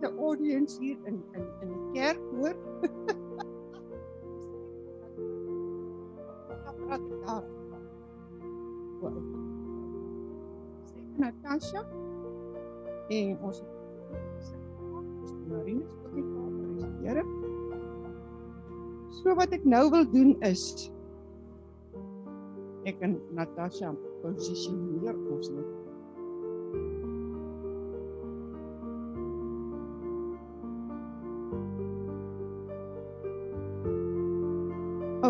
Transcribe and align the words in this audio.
omtrent 0.00 0.14
'n 0.14 0.18
audience 0.18 0.78
hier 0.80 0.96
in 1.04 1.22
in 1.32 1.44
in 1.60 1.68
die 1.68 2.00
kerk 2.00 2.20
hoor. 2.30 2.54
Wat 6.64 6.76
praat 6.76 7.00
ek 7.00 7.26
daar? 7.26 7.44
Wow. 9.00 9.22
Natasha 11.16 11.84
en 13.08 13.38
ons 13.42 13.62
Marine 15.48 15.84
se 16.14 16.20
Here. 17.02 17.24
So 19.10 19.34
wat 19.34 19.52
ek 19.52 19.64
nou 19.64 19.90
wil 19.90 20.04
doen 20.10 20.36
is 20.44 20.92
ek 22.84 23.00
en 23.04 23.20
Natasha 23.34 23.92
posisioneer 24.22 25.16
ons 25.32 25.48
net. 25.50 25.79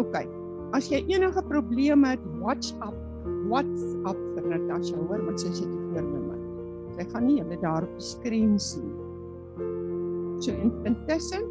OK. 0.01 0.17
As 0.77 0.89
jy 0.89 1.03
enige 1.11 1.43
probleme 1.51 2.15
het, 2.15 2.25
WhatsApp, 2.41 2.97
WhatsApp 3.51 4.21
vir 4.37 4.47
Natasha 4.53 4.97
hoor, 4.97 5.23
want 5.27 5.43
sy 5.43 5.51
sit 5.53 5.69
hier 5.69 6.05
voor 6.07 6.27
my. 6.29 6.39
Sy 6.97 7.07
gaan 7.11 7.27
nie 7.27 7.41
hulle 7.41 7.59
daar 7.61 7.87
op 7.87 7.97
die 7.99 8.07
skerm 8.07 8.55
sien. 8.63 8.93
So 10.41 10.55
in 10.57 10.73
intussen 10.89 11.45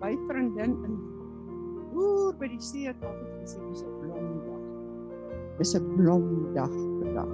by 0.00 0.12
vriendin 0.28 0.76
in 0.84 0.98
oor 1.96 2.34
by 2.36 2.50
die 2.52 2.60
see 2.62 2.88
het 2.88 3.00
altyd 3.04 3.30
gesê 3.40 3.60
dis 3.70 3.84
'n 3.84 3.94
blomdag. 4.02 4.60
Dis 5.58 5.74
'n 5.76 5.86
blomdag 5.96 6.74
vandag. 7.00 7.32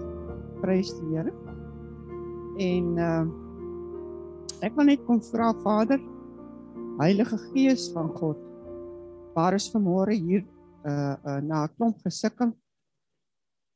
Prys 0.63 0.95
die 1.01 1.17
Here. 1.17 1.33
En 2.59 2.87
uh 2.99 3.25
ek 4.63 4.73
wil 4.77 4.87
net 4.89 5.03
kom 5.05 5.21
vra 5.21 5.53
Vader, 5.63 6.01
Heilige 6.99 7.37
Gees 7.53 7.91
van 7.93 8.09
God, 8.17 8.39
waar 9.37 9.55
is 9.55 9.69
vanmôre 9.69 10.17
hier 10.17 10.47
uh 10.89 11.17
uh 11.21 11.41
na 11.45 11.65
'n 11.65 11.75
klomp 11.77 12.01
gesukkel. 12.01 12.57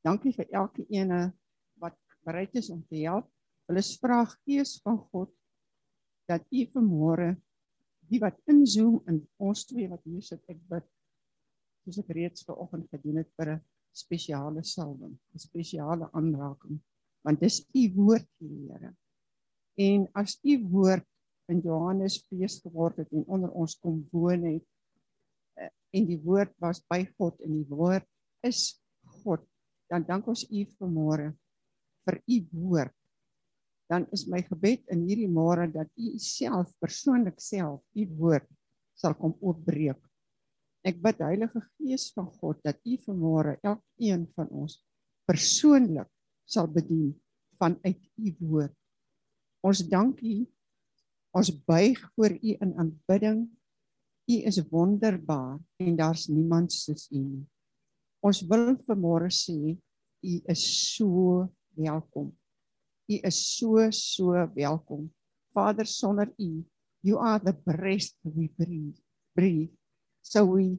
Dankie 0.00 0.33
vir 0.33 0.48
elke 0.61 0.86
ene 0.89 1.33
wat 1.77 1.97
bereid 2.25 2.55
is 2.56 2.70
om 2.70 2.80
te 2.89 2.97
help. 3.05 3.28
Hulle 3.69 3.83
vra 4.00 4.25
Gees 4.25 4.81
van 4.84 4.98
God 5.12 5.31
dat 6.28 6.47
U 6.48 6.61
vanmôre 6.72 7.36
die 8.08 8.20
wat 8.20 8.41
inzoom 8.48 9.03
in 9.06 9.20
ons 9.36 9.66
twee 9.66 9.88
wat 9.88 10.03
hier 10.05 10.22
sit 10.22 10.41
ek 10.48 10.58
bid 10.72 10.86
soos 11.84 11.98
ek 11.98 12.08
reeds 12.16 12.47
vanoggend 12.48 12.88
gedoen 12.91 13.20
het 13.20 13.31
vir 13.36 13.53
'n 13.56 13.61
spesiale 13.92 14.62
salwing, 14.64 15.19
'n 15.34 15.38
spesiale 15.38 16.08
aanraking 16.12 16.81
want 17.25 17.41
dis 17.41 17.61
U 17.75 17.83
woord 17.97 18.28
Here. 18.41 18.97
En 19.77 20.08
as 20.14 20.41
U 20.44 20.56
woord 20.72 21.06
in 21.48 21.61
Johannes 21.61 22.25
fees 22.28 22.60
geword 22.65 22.97
het 22.97 23.12
en 23.12 23.25
onder 23.26 23.50
ons 23.50 23.76
kom 23.78 24.09
woon 24.12 24.44
het 24.44 24.65
en 25.94 26.06
die 26.06 26.20
woord 26.22 26.52
was 26.62 26.82
by 26.90 27.02
God 27.18 27.40
en 27.44 27.58
die 27.58 27.68
woord 27.68 28.06
is 28.46 28.80
God, 29.24 29.42
dan 29.90 30.06
dank 30.06 30.28
ons 30.30 30.46
U 30.46 30.64
vanmôre 30.78 31.32
vir 32.06 32.22
U 32.24 32.38
woord 32.54 32.94
dan 33.90 34.06
is 34.14 34.22
my 34.30 34.38
gebed 34.46 34.86
in 34.94 35.02
hierdie 35.02 35.28
môre 35.28 35.66
dat 35.66 35.90
u 35.98 36.14
self 36.22 36.70
persoonlik 36.78 37.42
self 37.42 37.82
u 37.98 38.06
woord 38.22 38.46
sal 38.94 39.16
kom 39.18 39.34
oopbreek. 39.42 39.98
Ek 40.86 41.00
bid 41.02 41.18
Heilige 41.20 41.64
Gees 41.74 42.06
van 42.14 42.30
God 42.38 42.60
dat 42.62 42.78
u 42.86 42.94
vanmôre 43.02 43.56
elkeen 43.66 44.28
van 44.38 44.46
ons 44.54 44.78
persoonlik 45.26 46.06
sal 46.46 46.70
bedien 46.70 47.10
vanuit 47.58 47.98
u 48.14 48.30
woord. 48.46 48.76
Ons 49.66 49.82
dank 49.90 50.22
u. 50.22 50.46
Ons 51.36 51.50
buig 51.66 51.98
voor 52.14 52.32
u 52.32 52.54
in 52.62 52.72
aanbidding. 52.78 53.42
U 54.30 54.36
is 54.46 54.60
wonderbaar 54.70 55.58
en 55.82 55.96
daar's 55.96 56.28
niemand 56.30 56.72
soos 56.72 57.08
u 57.10 57.18
nie. 57.18 57.46
Ons 58.22 58.44
wil 58.46 58.76
vanmôre 58.86 59.30
sê 59.34 59.74
u 60.22 60.34
is 60.52 60.62
so 60.94 61.48
welkom. 61.74 62.28
U 63.10 63.16
is 63.26 63.38
so 63.56 63.90
so 63.90 64.36
welkom. 64.54 65.08
Vader 65.52 65.86
sonder 65.86 66.28
U, 66.38 66.62
you 67.02 67.19
are 67.19 67.40
the 67.42 67.52
breath 67.52 68.14
we 68.22 68.50
breathe. 68.54 68.98
Breathe. 69.34 69.74
So 70.22 70.44
we 70.44 70.78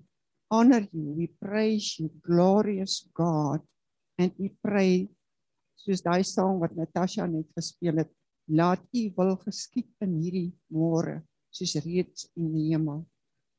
honor 0.49 0.87
you, 0.91 1.11
we 1.17 1.27
praise 1.27 1.99
you, 1.99 2.09
glorious 2.23 3.09
God, 3.13 3.59
and 4.17 4.31
we 4.37 4.55
pray 4.63 5.09
soos 5.75 6.03
daai 6.05 6.23
sang 6.23 6.61
wat 6.61 6.75
Natasha 6.77 7.25
net 7.27 7.49
gespeel 7.57 8.03
het, 8.05 8.11
laat 8.47 8.83
U 8.95 9.03
wil 9.17 9.35
geskied 9.43 9.89
in 10.05 10.19
hierdie 10.21 10.51
môre 10.71 11.19
soos 11.51 11.75
reeds 11.83 12.29
in 12.37 12.53
die 12.53 12.69
hemel. 12.71 13.01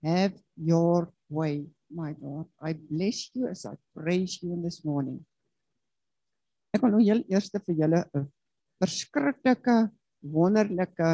Have 0.03 0.35
your 0.59 1.15
way, 1.31 1.67
my 1.87 2.13
God. 2.19 2.47
I 2.59 2.75
bless 2.75 3.31
you 3.35 3.47
as 3.47 3.65
I 3.67 3.79
praise 3.95 4.43
you 4.43 4.53
in 4.53 4.63
this 4.63 4.83
morning. 4.85 5.23
Ek 6.75 6.83
wil 6.83 6.97
nou 6.97 7.03
heel 7.05 7.23
eers 7.31 7.53
vir 7.53 7.77
julle 7.77 8.01
'n 8.17 8.27
verskriklike 8.83 9.93
wonderlike 10.25 11.11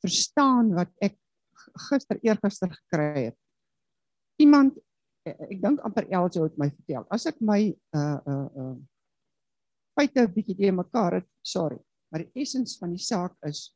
verstaan 0.00 0.72
wat 0.78 0.92
ek 1.02 1.18
gister 1.90 2.20
eergister 2.22 2.70
gekry 2.72 3.28
het. 3.28 3.38
Iemand 4.40 4.78
ek 5.26 5.60
dink 5.60 5.80
amper 5.84 6.08
Elsie 6.08 6.44
het 6.44 6.56
my 6.60 6.70
vertel. 6.70 7.04
As 7.10 7.26
ek 7.26 7.40
my 7.40 7.68
uh 7.96 8.20
uh 8.24 8.48
uh 8.64 8.76
feite 9.98 10.24
'n 10.24 10.32
bietjie 10.32 10.56
te 10.56 10.72
mekaar 10.72 11.20
het, 11.20 11.28
sorry, 11.42 11.78
maar 12.08 12.24
die 12.24 12.32
essens 12.40 12.78
van 12.78 12.96
die 12.96 13.02
saak 13.02 13.34
is 13.44 13.74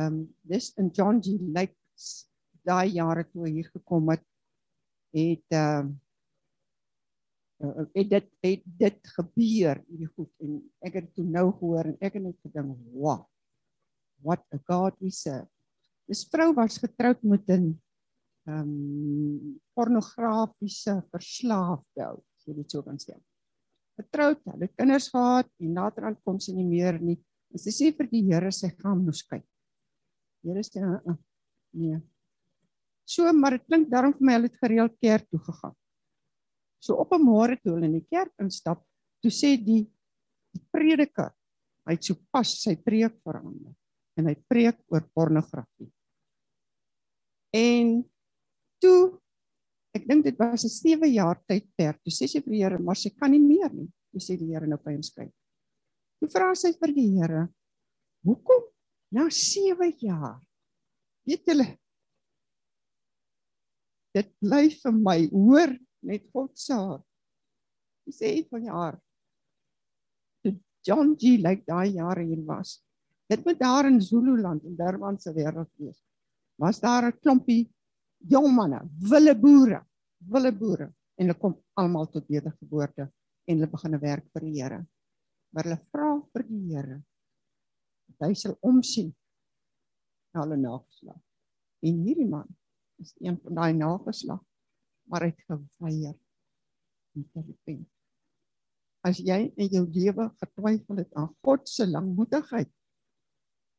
um 0.00 0.28
dis 0.42 0.72
in 0.78 0.88
John 0.94 1.20
G 1.20 1.36
Lake 1.52 1.76
daai 2.66 2.94
jare 2.94 3.24
toe 3.30 3.48
hier 3.48 3.68
gekom 3.72 4.10
het 4.14 4.24
het 5.12 5.58
uh 5.58 5.84
uh, 7.62 7.86
het 7.94 8.10
dit 8.10 8.28
het 8.42 8.62
dit 8.64 9.12
gebeur 9.16 9.82
hierdie 9.86 10.10
goed. 10.16 10.30
En 10.42 10.58
ek 10.86 10.98
het 11.00 11.12
toe 11.14 11.24
nou 11.24 11.50
gehoor 11.58 11.92
en 11.92 11.98
ek 12.00 12.18
het 12.18 12.26
net 12.26 12.38
gedink 12.42 12.78
wow 12.92 13.26
what 14.22 14.42
a 14.54 14.58
god 14.68 14.94
we 15.02 15.10
serve. 15.10 15.50
Dis 16.06 16.24
vrou 16.30 16.52
was 16.54 16.78
getroud 16.78 17.22
met 17.22 17.48
'n 17.50 17.74
ehm 18.46 18.66
um, 18.66 19.60
pornografiese 19.74 21.02
verslaafde 21.10 22.02
ou 22.10 22.18
as 22.18 22.46
jy 22.46 22.54
dit 22.54 22.70
so 22.70 22.82
kan 22.82 22.98
sê 22.98 23.14
getroud 24.00 24.40
hulle 24.50 24.68
kinders 24.74 25.08
gehad 25.14 25.48
en 25.60 25.74
later 25.74 26.04
aan 26.04 26.18
kom 26.24 26.40
sy 26.40 26.52
nie 26.52 26.66
meer 26.66 26.98
nie. 26.98 27.18
Sy 27.54 27.70
sê 27.70 27.92
vir 27.94 28.08
die 28.08 28.24
Here 28.24 28.50
sy 28.50 28.70
gaan 28.82 29.04
nou 29.04 29.12
skei 29.12 29.42
Here 30.42 30.62
sê 30.62 30.82
uh, 30.82 30.98
uh, 31.06 31.16
nee 31.72 32.00
so 33.14 33.32
maar 33.32 33.58
dit 33.58 33.68
klink 33.68 33.90
daarom 33.92 34.16
vir 34.18 34.26
my 34.26 34.38
hulle 34.38 34.50
het 34.50 34.64
gereeld 34.64 34.98
kerk 35.00 35.28
toe 35.30 35.40
gegaan 35.50 35.76
So 36.82 36.98
op 36.98 37.14
'n 37.14 37.22
môre 37.22 37.54
toe 37.62 37.76
hulle 37.76 37.86
in 37.86 38.00
die 38.00 38.08
kerk 38.10 38.34
instap, 38.42 38.82
toe 39.22 39.30
sê 39.30 39.54
die, 39.54 39.86
die 40.50 40.62
prediker, 40.74 41.30
hy 41.86 41.94
het 41.94 42.04
so 42.04 42.18
pas 42.34 42.50
sy 42.58 42.74
preek 42.74 43.20
verander 43.22 43.74
en 44.18 44.26
hy 44.26 44.34
preek 44.50 44.80
oor 44.90 45.06
pornografie. 45.14 45.90
En 47.54 48.02
toe 48.82 49.14
ek 49.94 50.08
dink 50.08 50.24
dit 50.24 50.38
was 50.38 50.64
'n 50.64 50.74
7 50.74 51.06
jaar 51.12 51.38
tydperk. 51.46 52.02
Toe 52.02 52.10
sê 52.12 52.26
sy 52.26 52.40
vir 52.40 52.52
die 52.52 52.62
Here, 52.64 52.78
maar 52.78 52.96
sy 52.96 53.10
kan 53.10 53.30
nie 53.30 53.38
meer 53.38 53.70
nie. 53.72 53.88
Toe 54.10 54.20
sê 54.20 54.36
die 54.36 54.50
Here 54.50 54.66
nou 54.66 54.78
by 54.78 54.92
hom 54.92 55.02
skryf. 55.02 55.32
Toe 56.18 56.28
vra 56.28 56.54
sy 56.54 56.72
vir 56.72 56.92
die 56.92 57.10
Here, 57.14 57.48
"Hoekom 58.24 58.62
na 59.12 59.28
7 59.30 59.92
jaar?" 60.00 60.40
Weet 61.24 61.46
julle 61.46 61.78
Dit 64.12 64.28
bly 64.42 64.68
vir 64.82 64.92
my, 64.92 65.18
hoor, 65.32 65.72
met 66.04 66.24
God 66.34 66.52
se 66.58 66.76
hart. 66.76 67.06
Hy 68.06 68.14
sê 68.14 68.30
van 68.50 68.64
jaar. 68.66 68.96
Toe 70.42 70.56
John 70.86 71.14
G 71.18 71.36
lyk 71.40 71.62
daai 71.68 71.94
jare 71.94 72.24
hier 72.26 72.42
was. 72.46 72.80
Dit 73.30 73.44
moet 73.46 73.60
daar 73.60 73.88
in 73.88 74.00
Zululand 74.02 74.64
in 74.68 74.76
Durban 74.76 75.18
se 75.20 75.32
wêreld 75.32 75.70
wees. 75.78 76.02
Was 76.60 76.80
daar 76.80 77.06
'n 77.06 77.18
klompie 77.22 77.70
jong 78.28 78.50
manne, 78.54 78.80
wille 79.10 79.34
boere, 79.34 79.80
wille 80.18 80.52
boere 80.52 80.92
en 81.16 81.26
hulle 81.26 81.38
kom 81.38 81.54
almal 81.74 82.06
tot 82.10 82.28
wedergeboorte 82.28 83.08
en 83.46 83.56
hulle 83.56 83.70
begin 83.70 83.98
werk 83.98 84.26
vir 84.32 84.42
die 84.42 84.62
Here. 84.62 84.86
Maar 85.52 85.64
hulle 85.64 85.80
vra 85.90 86.10
vir 86.32 86.42
die 86.48 86.62
Here 86.74 87.02
dat 88.06 88.28
hy 88.28 88.34
sal 88.34 88.56
omsien 88.60 89.14
na 90.34 90.42
hulle 90.42 90.56
nageslag. 90.56 91.20
En 91.82 92.02
hierdie 92.04 92.28
man 92.28 92.48
is 93.02 93.14
een 93.20 93.38
van 93.42 93.58
daai 93.58 93.72
nageslag 93.76 94.42
maar 95.10 95.26
het 95.26 95.40
geweier 95.46 96.14
om 97.12 97.24
te 97.32 97.42
repent. 97.42 97.88
As 99.02 99.18
jy 99.18 99.50
in 99.58 99.72
jou 99.74 99.82
lewe 99.90 100.28
getwyfel 100.40 101.02
het 101.02 101.10
aan 101.18 101.32
God 101.42 101.66
se 101.68 101.84
langmoedigheid, 101.90 102.70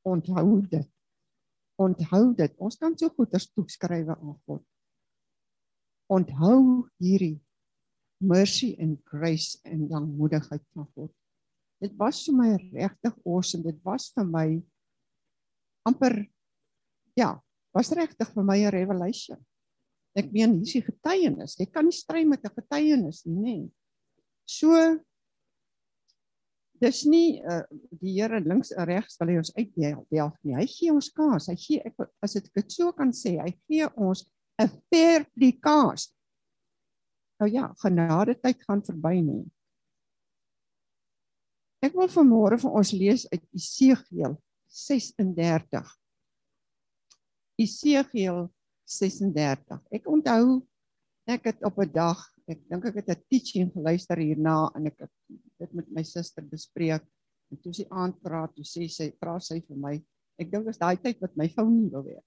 onthou 0.04 0.60
dit. 0.68 0.90
Onthou 1.80 2.36
dit. 2.38 2.54
Ons 2.60 2.78
kan 2.78 2.94
so 3.00 3.10
goeders 3.16 3.48
toeskrywe 3.56 4.18
aan 4.20 4.36
God. 4.46 4.66
Onthou 6.12 6.90
hierdie 7.02 7.40
mercy 8.20 8.74
and 8.84 9.00
grace 9.10 9.58
en 9.64 9.88
langmoedigheid 9.90 10.64
van 10.75 10.92
God. 10.94 11.12
dit 11.84 11.96
was 12.00 12.22
vir 12.24 12.36
my 12.38 12.52
regtig 12.72 13.16
awesome. 13.28 13.64
Dit 13.66 13.80
was 13.84 14.08
vir 14.16 14.28
my 14.28 14.48
amper 15.88 16.16
ja, 17.20 17.36
was 17.74 17.92
regtig 17.98 18.30
vir 18.34 18.44
my 18.44 18.58
'n 18.64 18.72
revelation. 18.72 19.40
Ek 20.16 20.31
meen 20.31 20.60
hier's 20.60 20.74
die 20.74 20.86
getuienis. 20.86 21.58
Jy 21.58 21.66
kan 21.74 21.86
nie 21.86 21.96
stry 21.96 22.24
met 22.25 22.46
'n 22.46 22.54
getuienis 22.54 23.25
nie, 23.25 23.42
nê. 23.42 23.72
So 24.46 25.00
dis 26.81 27.06
nie 27.06 27.42
uh, 27.42 27.64
die 28.02 28.14
Here 28.20 28.40
links 28.44 28.72
en 28.72 28.86
regs 28.86 29.18
wil 29.20 29.31
hy 29.31 29.38
ons 29.38 29.54
uitdeel 29.56 30.06
nie. 30.44 30.56
Hy 30.56 30.66
gee 30.68 30.92
ons 30.92 31.10
kans. 31.10 31.48
Hy 31.48 31.56
gee 31.56 31.81
ek 31.86 32.10
as 32.22 32.34
dit 32.34 32.50
ek 32.60 32.72
so 32.72 32.92
kan 32.92 33.12
sê, 33.12 33.40
hy 33.40 33.54
gee 33.68 33.88
ons 33.96 34.25
'n 34.62 34.70
fair 34.92 35.25
kans. 35.62 36.14
Nou 37.40 37.50
ja, 37.50 37.74
genade 37.81 38.36
tyd 38.40 38.62
gaan 38.64 38.81
verby 38.81 39.22
nie. 39.22 39.46
Ek 41.84 41.94
wil 41.94 42.08
vanmôre 42.08 42.60
vir 42.62 42.72
ons 42.72 42.94
lees 42.96 43.25
uit 43.34 43.44
Esegiel 43.58 44.38
36. 44.70 46.02
Esegiel 47.59 48.47
36. 48.89 49.81
Ek 49.94 50.07
onthou 50.09 50.61
ek 51.29 51.45
het 51.51 51.63
op 51.63 51.77
'n 51.79 51.91
dag, 51.94 52.19
ek 52.50 52.59
dink 52.69 52.85
ek 52.85 52.95
het 52.95 53.09
'n 53.09 53.23
teaching 53.29 53.71
geluister 53.71 54.17
hierna 54.17 54.71
en 54.75 54.88
ek 54.88 55.00
het 55.00 55.11
dit 55.59 55.73
met 55.73 55.88
my 55.91 56.03
suster 56.03 56.44
bespreek 56.44 57.03
en 57.51 57.57
toe 57.61 57.73
sy 57.73 57.85
aand 57.89 58.19
praat, 58.21 58.55
toe 58.55 58.65
sê 58.65 58.89
sy, 58.89 59.13
vra 59.21 59.39
sy 59.39 59.61
vir 59.61 59.77
my, 59.77 60.03
ek 60.39 60.51
dink 60.51 60.67
is 60.67 60.77
daai 60.77 60.97
tyd 60.97 61.21
wat 61.21 61.38
my 61.38 61.47
vrou 61.47 61.69
nie 61.69 61.89
wil 61.89 62.03
weet. 62.03 62.25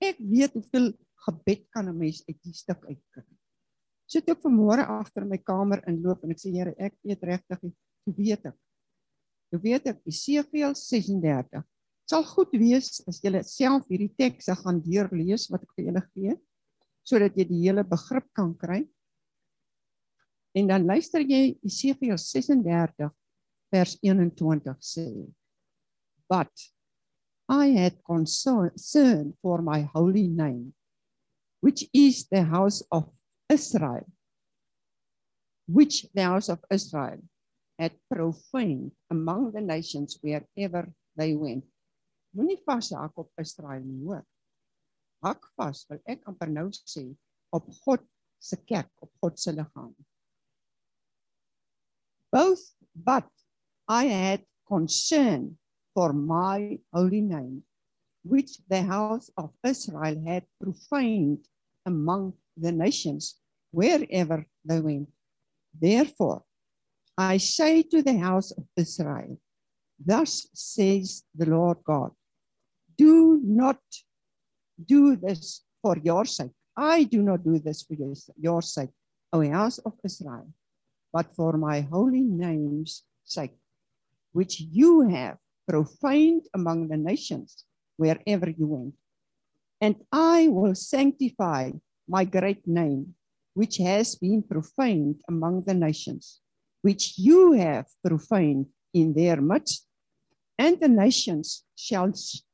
Ek 0.00 0.18
weet 0.18 0.52
hoeveel 0.52 0.92
gebed 1.26 1.70
kan 1.70 1.88
'n 1.88 1.98
mens 1.98 2.22
uit 2.28 2.38
die 2.42 2.52
stuk 2.52 2.84
uitkry. 2.84 3.24
Sit 4.06 4.28
ek 4.28 4.42
vanmôre 4.42 4.84
agter 4.84 5.24
my 5.24 5.38
kamer 5.38 5.82
inloop 5.88 6.24
en 6.24 6.30
ek 6.30 6.38
sê 6.38 6.52
Here, 6.52 6.74
ek 6.78 6.94
weet 7.02 7.22
regtig, 7.22 7.60
hoe 7.60 8.14
weet 8.14 8.46
ek? 8.46 8.58
Hoe 9.50 9.60
weet 9.60 9.86
ek 9.86 10.00
Esegiel 10.06 10.74
36? 10.74 11.64
Sal 12.10 12.24
goed 12.28 12.52
wees 12.58 13.00
as 13.08 13.20
jy 13.22 13.42
self 13.46 13.86
hierdie 13.90 14.12
tekste 14.18 14.56
gaan 14.58 14.80
deurlees 14.84 15.48
wat 15.52 15.64
ek 15.66 15.76
vir 15.76 15.88
julle 15.90 16.02
gee 16.10 16.36
sodat 17.02 17.34
jy 17.34 17.48
die 17.48 17.62
hele 17.64 17.82
begrip 17.82 18.28
kan 18.36 18.52
kry. 18.54 18.82
En 20.54 20.68
dan 20.70 20.84
luister 20.86 21.24
jy 21.24 21.56
Esegiel 21.66 22.18
36 22.20 23.08
vers 23.72 23.96
21 24.04 24.76
sê: 24.78 25.08
But 26.30 26.52
I 27.50 27.74
had 27.74 27.98
concern 28.06 29.34
for 29.42 29.62
my 29.62 29.82
holy 29.94 30.28
name 30.28 30.74
which 31.62 31.86
is 31.94 32.26
the 32.26 32.42
house 32.42 32.82
of 32.90 33.08
Israel, 33.48 34.04
which 35.66 36.06
the 36.12 36.22
house 36.22 36.48
of 36.48 36.58
Israel 36.70 37.22
had 37.78 37.92
profaned 38.10 38.90
among 39.10 39.52
the 39.52 39.60
nations 39.60 40.18
wherever 40.20 40.92
they 41.16 41.34
went. 41.34 41.64
Moenie 42.32 42.60
vashak 42.66 43.18
op 43.18 43.30
Israel 43.40 43.82
nie, 43.84 44.00
hoor. 44.06 44.22
Hak 45.22 45.44
vas, 45.56 45.84
wil 45.90 46.00
ek 46.08 46.24
amper 46.30 46.50
nou 46.50 46.68
sê, 46.72 47.04
op 47.52 47.68
God 47.84 48.04
se 48.42 48.56
kerk, 48.66 48.90
op 49.04 49.12
God 49.22 49.38
se 49.38 49.52
liggaam. 49.54 49.92
Both 52.32 52.72
but 52.94 53.28
I 53.88 54.08
had 54.08 54.46
concern 54.66 55.58
for 55.92 56.12
my 56.12 56.80
holy 56.92 57.20
name 57.20 57.62
which 58.24 58.58
the 58.68 58.82
house 58.82 59.30
of 59.36 59.50
Israel 59.64 60.16
had 60.26 60.46
profaned 60.60 61.46
among 61.84 62.32
the 62.56 62.72
nations 62.72 63.36
wherever 63.70 64.46
they 64.64 64.80
went. 64.80 65.08
Therefore, 65.78 66.42
I 67.18 67.36
say 67.36 67.82
to 67.82 68.02
the 68.02 68.16
house 68.16 68.52
of 68.52 68.64
Israel, 68.76 69.38
Thus 69.98 70.46
says 70.54 71.24
the 71.34 71.46
Lord 71.46 71.78
God, 71.84 72.12
do 72.96 73.40
not 73.44 73.80
do 74.84 75.16
this 75.16 75.62
for 75.82 75.96
your 75.98 76.24
sake. 76.24 76.50
I 76.76 77.04
do 77.04 77.22
not 77.22 77.44
do 77.44 77.58
this 77.58 77.82
for 77.82 77.96
your 78.38 78.62
sake, 78.62 78.90
O 79.32 79.48
house 79.50 79.78
of 79.78 79.94
Israel, 80.04 80.48
but 81.12 81.34
for 81.34 81.52
my 81.58 81.80
holy 81.80 82.22
name's 82.22 83.04
sake, 83.24 83.56
which 84.32 84.60
you 84.60 85.02
have 85.08 85.38
profaned 85.68 86.46
among 86.54 86.88
the 86.88 86.96
nations 86.96 87.64
wherever 87.96 88.48
you 88.50 88.66
went 88.66 88.94
and 89.82 89.96
I 90.12 90.46
will 90.46 90.76
sanctify 90.76 91.72
my 92.06 92.24
great 92.24 92.64
name, 92.68 93.16
which 93.52 93.78
has 93.78 94.14
been 94.14 94.44
profaned 94.44 95.20
among 95.28 95.64
the 95.64 95.74
nations, 95.74 96.40
which 96.82 97.18
you 97.18 97.52
have 97.54 97.86
profaned 98.06 98.66
in 98.94 99.12
their 99.12 99.40
midst, 99.40 99.84
and 100.56 100.78
the 100.78 100.88
nations 100.88 101.64
shall 101.74 102.12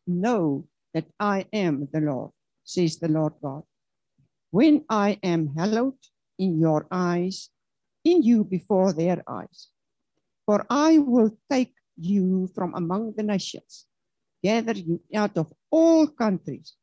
know 0.08 0.66
that 0.94 1.06
I 1.20 1.46
am 1.52 1.88
the 1.92 2.00
Lord, 2.00 2.30
says 2.64 2.98
the 2.98 3.08
Lord 3.08 3.34
God. 3.42 3.62
When 4.50 4.84
I 4.88 5.18
am 5.22 5.54
hallowed 5.54 6.00
in 6.38 6.58
your 6.58 6.86
eyes, 6.90 7.50
in 8.04 8.22
you 8.22 8.44
before 8.44 8.92
their 8.92 9.22
eyes. 9.28 9.68
For 10.46 10.64
I 10.70 10.98
will 10.98 11.36
take 11.50 11.74
you 11.98 12.48
from 12.54 12.74
among 12.74 13.14
the 13.16 13.22
nations, 13.22 13.86
gather 14.42 14.72
you 14.72 15.00
out 15.14 15.36
of 15.36 15.52
all 15.70 16.06
countries, 16.06 16.74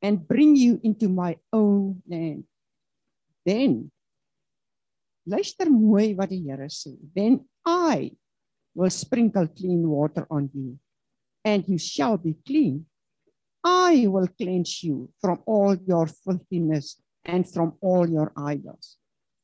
and 0.00 0.26
bring 0.26 0.56
you 0.56 0.80
into 0.82 1.08
my 1.08 1.38
own 1.52 2.02
land. 2.08 2.44
Then 3.46 3.90
luister 5.26 5.70
mooi 5.70 6.14
wat 6.16 6.30
die 6.30 6.42
Here 6.42 6.68
sê. 6.68 6.96
Then 7.14 7.46
I 7.64 8.10
will 8.74 8.90
sprinkle 8.90 9.46
clean 9.46 9.86
water 9.88 10.26
on 10.30 10.50
you 10.52 10.78
and 11.44 11.64
you 11.68 11.78
shall 11.78 12.16
be 12.16 12.36
clean. 12.46 12.86
I 13.64 14.06
will 14.08 14.28
cleanse 14.28 14.82
you 14.82 15.10
from 15.20 15.42
all 15.46 15.74
your 15.74 16.06
filthiness 16.06 17.00
and 17.24 17.48
from 17.48 17.74
all 17.80 18.08
your 18.08 18.32
idols. 18.36 18.96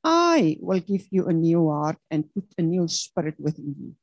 I 0.02 0.59
will 0.61 0.81
give 0.81 1.07
you 1.11 1.26
a 1.26 1.33
new 1.33 1.71
heart 1.71 1.99
and 2.11 2.33
put 2.35 2.47
a 2.57 2.62
new 2.62 2.88
spirit 2.88 3.35
within 3.38 3.75
you. 3.78 3.95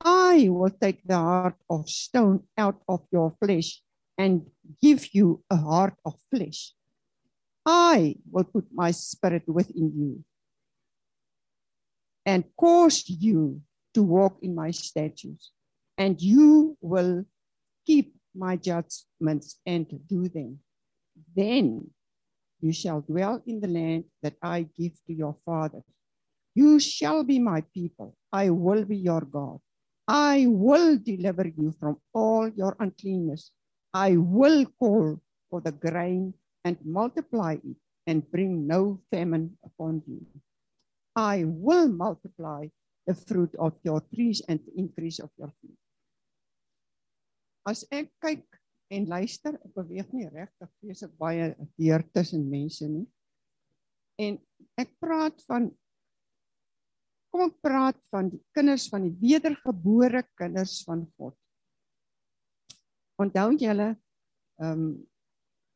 I 0.00 0.48
will 0.48 0.70
take 0.70 1.02
the 1.04 1.16
heart 1.16 1.56
of 1.68 1.88
stone 1.88 2.44
out 2.56 2.80
of 2.88 3.02
your 3.10 3.34
flesh 3.42 3.82
and 4.16 4.46
give 4.80 5.14
you 5.14 5.42
a 5.50 5.56
heart 5.56 5.94
of 6.04 6.14
flesh. 6.30 6.74
I 7.66 8.16
will 8.30 8.44
put 8.44 8.66
my 8.72 8.90
spirit 8.92 9.42
within 9.46 9.92
you 9.96 10.24
and 12.24 12.44
cause 12.56 13.04
you 13.08 13.62
to 13.94 14.02
walk 14.02 14.38
in 14.42 14.54
my 14.54 14.70
statutes, 14.70 15.50
and 15.98 16.20
you 16.22 16.76
will 16.80 17.24
keep 17.86 18.14
my 18.34 18.56
judgments 18.56 19.60
and 19.66 19.86
do 20.06 20.28
them. 20.28 20.60
Then 21.34 21.90
you 22.60 22.72
shall 22.72 23.00
dwell 23.00 23.42
in 23.46 23.60
the 23.60 23.68
land 23.68 24.04
that 24.22 24.36
I 24.42 24.68
give 24.78 24.92
to 25.06 25.12
your 25.12 25.36
fathers. 25.44 25.82
You 26.54 26.80
shall 26.80 27.24
be 27.24 27.38
my 27.38 27.62
people. 27.74 28.16
I 28.32 28.50
will 28.50 28.84
be 28.84 28.96
your 28.96 29.22
God. 29.22 29.58
I 30.06 30.46
will 30.48 30.98
deliver 30.98 31.46
you 31.46 31.74
from 31.78 31.98
all 32.14 32.48
your 32.48 32.76
uncleanness 32.80 33.52
I 33.94 34.16
will 34.16 34.66
call 34.78 35.20
for 35.50 35.60
the 35.60 35.72
grain 35.72 36.34
and 36.64 36.76
multiply 36.84 37.54
it 37.54 37.76
and 38.06 38.30
bring 38.30 38.66
no 38.66 39.00
famine 39.10 39.56
upon 39.64 40.02
you. 40.06 40.26
I 41.16 41.44
will 41.46 41.88
multiply 41.88 42.68
the 43.06 43.14
fruit 43.14 43.54
of 43.58 43.72
your 43.82 44.02
trees 44.14 44.42
and 44.48 44.60
the 44.60 44.78
increase 44.78 45.18
of 45.18 45.30
your 45.38 45.52
food. 45.60 45.76
As 47.68 47.84
ek 47.92 48.08
kyk 48.24 48.44
en 48.94 49.08
luister, 49.10 49.58
ek 49.60 49.74
beweeg 49.76 50.08
nie 50.16 50.28
regtig 50.32 50.70
vreeslik 50.80 51.12
baie 51.20 51.50
deur 51.76 52.04
tussen 52.16 52.46
mense 52.48 52.88
nie. 52.88 53.04
En 54.18 54.38
ek 54.80 54.94
praat 55.02 55.36
van 55.50 55.68
kom 57.28 57.44
ek 57.44 57.58
praat 57.60 57.98
van 58.14 58.30
die 58.32 58.40
kinders 58.56 58.88
van 58.88 59.04
die 59.04 59.12
wedergebore 59.20 60.24
kinders 60.38 60.80
van 60.88 61.04
God. 61.18 61.36
Onthou 63.20 63.52
julle 63.60 63.92
ehm 63.92 64.72
um, 64.72 64.90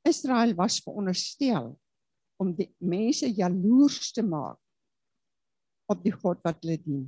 Israel 0.03 0.51
was 0.59 0.81
veronderstel 0.83 1.69
om 2.43 2.49
die 2.59 2.67
mense 2.83 3.29
jaloers 3.31 4.09
te 4.11 4.25
maak 4.27 4.59
op 5.93 6.01
die 6.03 6.15
God 6.15 6.41
wat 6.43 6.59
hulle 6.65 6.81
dien. 6.83 7.05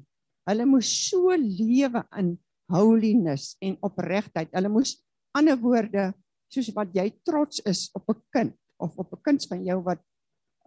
Hulle 0.46 0.66
moes 0.68 0.92
so 1.08 1.34
lewe 1.34 2.04
in 2.20 2.36
holiness 2.72 3.56
en 3.60 3.76
opregtheid. 3.84 4.52
Hulle 4.52 4.72
moes 4.72 4.96
ander 5.36 5.58
woorde 5.60 6.12
soos 6.52 6.70
wat 6.76 6.92
jy 6.94 7.08
trots 7.26 7.60
is 7.66 7.88
op 7.94 8.08
'n 8.10 8.20
kind 8.30 8.54
of 8.78 8.96
op 8.98 9.12
'n 9.12 9.22
kind 9.22 9.46
van 9.46 9.64
jou 9.64 9.82
wat 9.82 10.00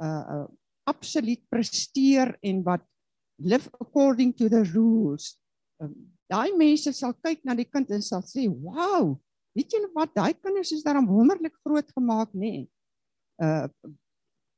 uh 0.01 0.25
uh 0.35 0.47
absoluut 0.87 1.43
presteer 1.49 2.37
en 2.41 2.63
wat 2.63 2.83
live 3.43 3.69
according 3.79 4.33
to 4.33 4.47
the 4.49 4.63
rules. 4.73 5.37
Um, 5.83 6.13
daai 6.31 6.55
mense 6.55 6.93
sal 6.93 7.13
kyk 7.13 7.43
na 7.43 7.53
die 7.53 7.67
kind 7.67 7.91
en 7.91 8.01
sal 8.01 8.21
sê, 8.23 8.47
"Wow, 8.47 9.19
Weet 9.57 9.73
julle 9.73 9.89
wat 9.95 10.13
daai 10.13 10.35
kinders 10.37 10.71
is 10.75 10.83
daarom 10.85 11.07
wonderlik 11.09 11.55
groot 11.65 11.87
gemaak 11.95 12.33
nê? 12.33 12.51
Nee. 12.51 12.67
Uh 13.41 13.93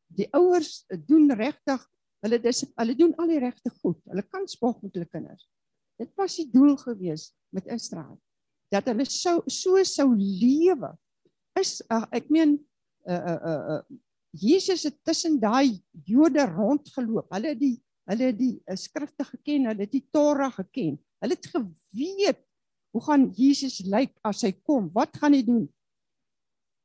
die 0.10 0.26
ouers 0.34 0.88
doen 1.06 1.30
regtig 1.38 1.84
hulle 2.26 2.40
dis 2.42 2.64
hulle 2.66 2.96
doen 2.98 3.12
al 3.22 3.30
die 3.30 3.40
regte 3.40 3.70
goed. 3.78 4.00
Hulle 4.10 4.24
kan 4.26 4.48
spog 4.50 4.80
met 4.82 4.96
hulle 4.98 5.08
kinders. 5.08 5.46
Dit 6.00 6.16
was 6.20 6.38
die 6.40 6.48
doel 6.52 6.78
gewees 6.80 7.32
met 7.56 7.68
Israel 7.68 8.18
dat 8.70 8.86
hulle 8.86 9.06
sou 9.10 9.40
so 9.50 9.82
sou 9.84 10.12
lewe. 10.14 10.92
Is 11.58 11.80
uh, 11.90 12.06
ek 12.16 12.30
meen 12.30 12.60
uh 13.10 13.36
uh 13.36 13.62
uh, 13.76 13.80
Jesus 14.38 14.86
het 14.86 15.00
tussen 15.04 15.40
daai 15.42 15.82
Jode 16.06 16.46
rondgeloop. 16.46 17.32
Hulle 17.34 17.56
het 17.56 17.62
die 17.62 17.78
hulle 18.10 18.30
het 18.30 18.38
die 18.38 18.56
uh, 18.66 18.78
skrifte 18.78 19.26
geken, 19.26 19.68
hulle 19.72 19.86
het 19.86 19.94
die 19.94 20.06
Torah 20.14 20.54
geken. 20.54 21.00
Hulle 21.24 21.36
het 21.38 21.50
geweet 21.50 22.46
hoe 22.94 23.04
gaan 23.06 23.28
Jesus 23.38 23.82
lyk 23.86 24.16
as 24.26 24.42
hy 24.46 24.54
kom? 24.66 24.90
Wat 24.94 25.18
gaan 25.22 25.36
hy 25.38 25.44
doen? 25.46 25.68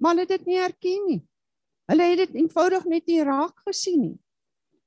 Maar 0.01 0.15
hulle 0.15 0.27
het 0.27 0.35
dit 0.37 0.51
nie 0.51 0.61
erken 0.61 1.07
nie. 1.09 1.21
Hulle 1.89 2.09
het 2.11 2.21
dit 2.27 2.37
eenvoudig 2.43 2.85
net 2.93 3.09
nie 3.09 3.23
raak 3.25 3.57
gesien 3.69 4.01
nie. 4.03 4.17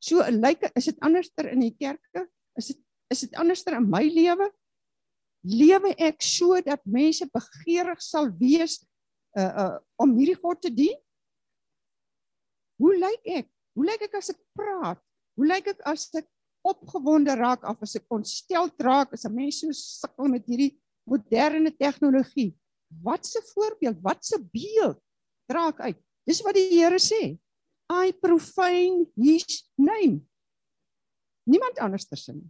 So 0.02 0.22
lyk 0.30 0.68
is 0.78 0.90
dit 0.92 1.00
anderster 1.06 1.50
in 1.54 1.64
die 1.66 1.74
kerke? 1.74 2.28
Is 2.58 2.74
dit 2.74 2.82
is 3.14 3.24
dit 3.26 3.36
anderster 3.40 3.78
in 3.78 3.90
my 3.90 4.04
lewe? 4.12 4.50
Lewe 5.48 5.94
ek 6.02 6.24
so 6.24 6.58
dat 6.66 6.84
mense 6.84 7.28
begeerig 7.32 8.02
sal 8.04 8.32
wees 8.40 8.80
uh 9.38 9.52
uh 9.64 9.76
om 10.02 10.16
hierdie 10.18 10.40
God 10.40 10.62
te 10.62 10.72
dien? 10.74 10.98
Hoe 12.82 12.94
lyk 12.98 13.30
ek? 13.42 13.48
Hoe 13.78 13.86
lyk 13.86 14.08
ek 14.10 14.18
as 14.20 14.32
ek 14.34 14.42
praat? 14.58 15.00
Hoe 15.38 15.48
lyk 15.48 15.72
ek 15.74 15.82
as 15.90 16.10
ek 16.18 16.28
opgewonde 16.68 17.36
raak 17.38 17.64
of 17.70 17.82
as 17.86 17.96
ek 18.00 18.08
ontstel 18.14 18.70
raak 18.84 19.14
as 19.14 19.26
'n 19.26 19.34
mens 19.34 19.62
so 19.62 19.72
sukkel 19.72 20.28
met 20.34 20.46
hierdie 20.50 20.74
moderne 21.08 21.72
tegnologie? 21.72 22.54
Wat 23.04 23.24
'n 23.24 23.46
voorbeeld, 23.54 24.02
wat 24.02 24.26
'n 24.34 24.50
beeld 24.52 25.00
dra 25.48 25.70
ek 25.70 25.80
uit? 25.80 26.00
Dis 26.28 26.42
wat 26.44 26.56
die 26.56 26.70
Here 26.76 27.00
sê. 27.00 27.38
I 27.88 28.12
profane 28.12 29.08
his 29.16 29.72
name. 29.78 30.20
Niemand 31.48 31.80
anders 31.80 32.08
tersin. 32.08 32.44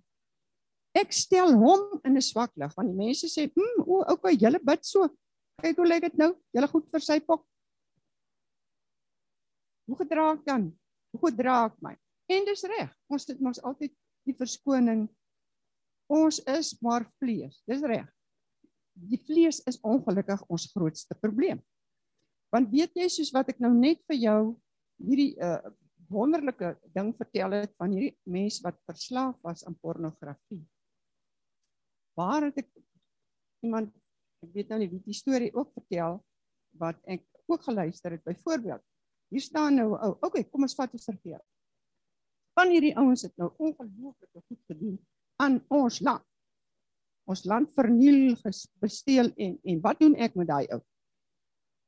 Ek 0.97 1.13
stel 1.13 1.53
hom 1.59 1.99
in 2.05 2.17
'n 2.17 2.25
swak 2.25 2.55
lig 2.57 2.73
want 2.77 2.89
die 2.89 2.97
mense 2.97 3.27
sê, 3.29 3.51
"Hm, 3.53 3.83
o, 3.85 4.03
okay, 4.13 4.33
julle 4.35 4.59
bid 4.59 4.85
so. 4.85 5.09
Kyk 5.61 5.77
hoe 5.77 5.87
lyk 5.87 6.01
dit 6.01 6.17
nou? 6.17 6.33
Julle 6.53 6.67
goed 6.67 6.89
vir 6.91 7.01
sy 7.01 7.19
pok." 7.19 7.45
Hoe 9.87 9.97
gedra 9.97 10.33
ek 10.33 10.43
dan? 10.45 10.67
Hoe 11.13 11.29
gedra 11.29 11.65
ek 11.65 11.77
my? 11.81 11.95
En 12.29 12.45
dis 12.45 12.63
reg. 12.63 12.91
Ons 13.09 13.27
het 13.27 13.39
mos 13.39 13.61
altyd 13.63 13.93
die 14.27 14.35
verskoning. 14.35 15.07
Ons 16.11 16.39
is 16.47 16.73
maar 16.81 17.07
vlees. 17.21 17.61
Dis 17.67 17.81
reg. 17.81 18.07
Die 18.93 19.19
vlees 19.27 19.61
is 19.67 19.79
ongelukkig 19.85 20.43
ons 20.49 20.71
grootste 20.73 21.15
probleem. 21.15 21.61
Want 22.51 22.71
weet 22.71 22.95
jy 22.95 23.07
soos 23.11 23.31
wat 23.35 23.49
ek 23.49 23.59
nou 23.59 23.73
net 23.73 24.01
vir 24.07 24.17
jou 24.17 24.39
hierdie 25.03 25.35
uh 25.39 25.59
wonderlike 26.07 26.77
ding 26.95 27.09
vertel 27.19 27.51
het 27.51 27.73
van 27.75 27.91
hierdie 27.91 28.15
mens 28.31 28.61
wat 28.63 28.77
verslaaf 28.87 29.35
was 29.43 29.65
aan 29.67 29.75
pornografie. 29.75 30.61
Waar 32.17 32.49
het 32.49 32.63
ek 32.63 32.69
iemand 33.65 33.93
ek 34.45 34.53
weet 34.53 34.69
nou 34.69 34.81
nie 34.81 34.91
wie 34.91 35.01
die 35.05 35.17
storie 35.17 35.53
ook 35.53 35.71
vertel 35.73 36.19
wat 36.77 36.99
ek 37.09 37.23
ook 37.49 37.63
geluister 37.65 38.13
het 38.13 38.25
byvoorbeeld 38.27 38.83
Hier 39.27 39.43
staan 39.43 39.75
nou 39.75 39.91
ou. 39.91 40.11
Oh, 40.11 40.17
okay, 40.23 40.45
kom 40.47 40.63
ons 40.67 40.75
vat 40.77 40.93
ons 40.95 41.07
verkeer. 41.09 41.39
Van 42.57 42.71
hierdie 42.71 42.95
ouens 42.97 43.25
het 43.27 43.33
nou 43.37 43.51
ongelooflik 43.59 44.43
goed 44.47 44.61
gedoen 44.71 44.95
aan 45.43 45.59
ons 45.73 45.99
land. 46.01 46.23
Ons 47.27 47.43
land 47.43 47.73
verniel, 47.75 48.37
besteel 48.81 49.33
en 49.35 49.57
en 49.67 49.81
wat 49.83 49.99
doen 49.99 50.15
ek 50.15 50.37
met 50.39 50.47
daai 50.47 50.69
ou? 50.71 50.79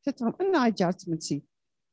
Sit 0.04 0.20
hom 0.24 0.36
in 0.44 0.52
daai 0.52 0.74
judgment 0.76 1.24
seat 1.24 1.46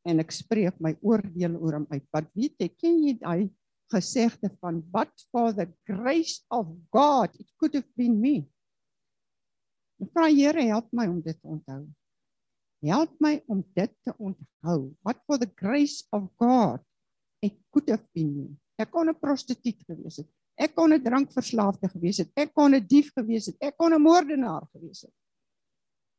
en 0.07 0.23
ek 0.23 0.35
spreek 0.35 0.83
my 0.83 0.93
oordeel 1.03 1.55
oor 1.61 1.79
hom 1.79 1.87
uit. 1.93 2.05
Wat 2.15 2.27
weet 2.35 2.59
jy, 2.63 2.69
ken 2.75 2.99
jy 3.05 3.15
daai 3.23 3.47
gesegde 3.93 4.51
van 4.61 4.83
what 4.91 5.13
for 5.31 5.55
the 5.55 5.69
grace 5.85 6.45
of 6.49 6.67
God 6.91 7.31
it 7.39 7.53
could 7.57 7.75
have 7.75 7.89
been 7.95 8.21
me. 8.21 8.47
Vra 10.13 10.29
Here 10.29 10.63
help 10.69 10.91
my 10.93 11.07
om 11.07 11.21
dit 11.23 11.39
te 11.41 11.49
onthou. 11.49 11.87
Help 12.85 13.15
my 13.21 13.43
om 13.47 13.65
dit 13.75 13.93
te 14.05 14.13
onthou. 14.19 14.95
What 15.03 15.23
for 15.27 15.39
the 15.39 15.51
grace 15.55 16.05
of 16.11 16.29
God 16.37 16.83
it 17.41 17.57
could 17.71 17.89
have 17.89 18.05
been 18.13 18.35
me. 18.37 18.49
Ek 18.77 18.91
kon 18.91 19.09
'n 19.09 19.17
prostituut 19.17 19.81
gewees 19.87 20.17
het. 20.21 20.29
Ek 20.57 20.75
kon 20.75 20.93
'n 20.93 21.03
drankverslaafde 21.03 21.89
gewees 21.89 22.19
het. 22.19 22.31
Ek 22.37 22.53
kon 22.55 22.75
'n 22.75 22.87
dief 22.87 23.13
gewees 23.13 23.47
het. 23.47 23.57
Ek 23.61 23.77
kon 23.77 23.93
'n 23.93 24.03
moordenaar 24.03 24.69
gewees 24.73 25.03
het. 25.03 25.15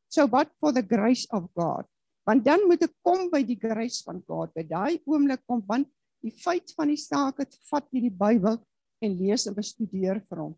So 0.08 0.26
what 0.26 0.50
for 0.58 0.72
the 0.72 0.82
grace 0.82 1.26
of 1.30 1.46
God? 1.54 1.86
Want 2.24 2.44
dan 2.44 2.66
moet 2.66 2.82
ek 2.82 2.94
kom 3.02 3.30
by 3.30 3.42
die 3.42 3.58
grace 3.58 4.02
van 4.02 4.22
God. 4.26 4.52
By 4.54 4.62
daai 4.62 5.00
oomblik 5.04 5.44
kom 5.46 5.62
want 5.66 5.88
die 6.24 6.34
feit 6.34 6.72
van 6.76 6.90
die 6.90 7.00
saak 7.00 7.42
het 7.42 7.54
vat 7.70 7.86
hierdie 7.94 8.14
Bybel 8.14 8.58
en 9.04 9.18
lees 9.18 9.46
en 9.46 9.56
bestudeer 9.56 10.22
vir 10.28 10.42
hom. 10.42 10.54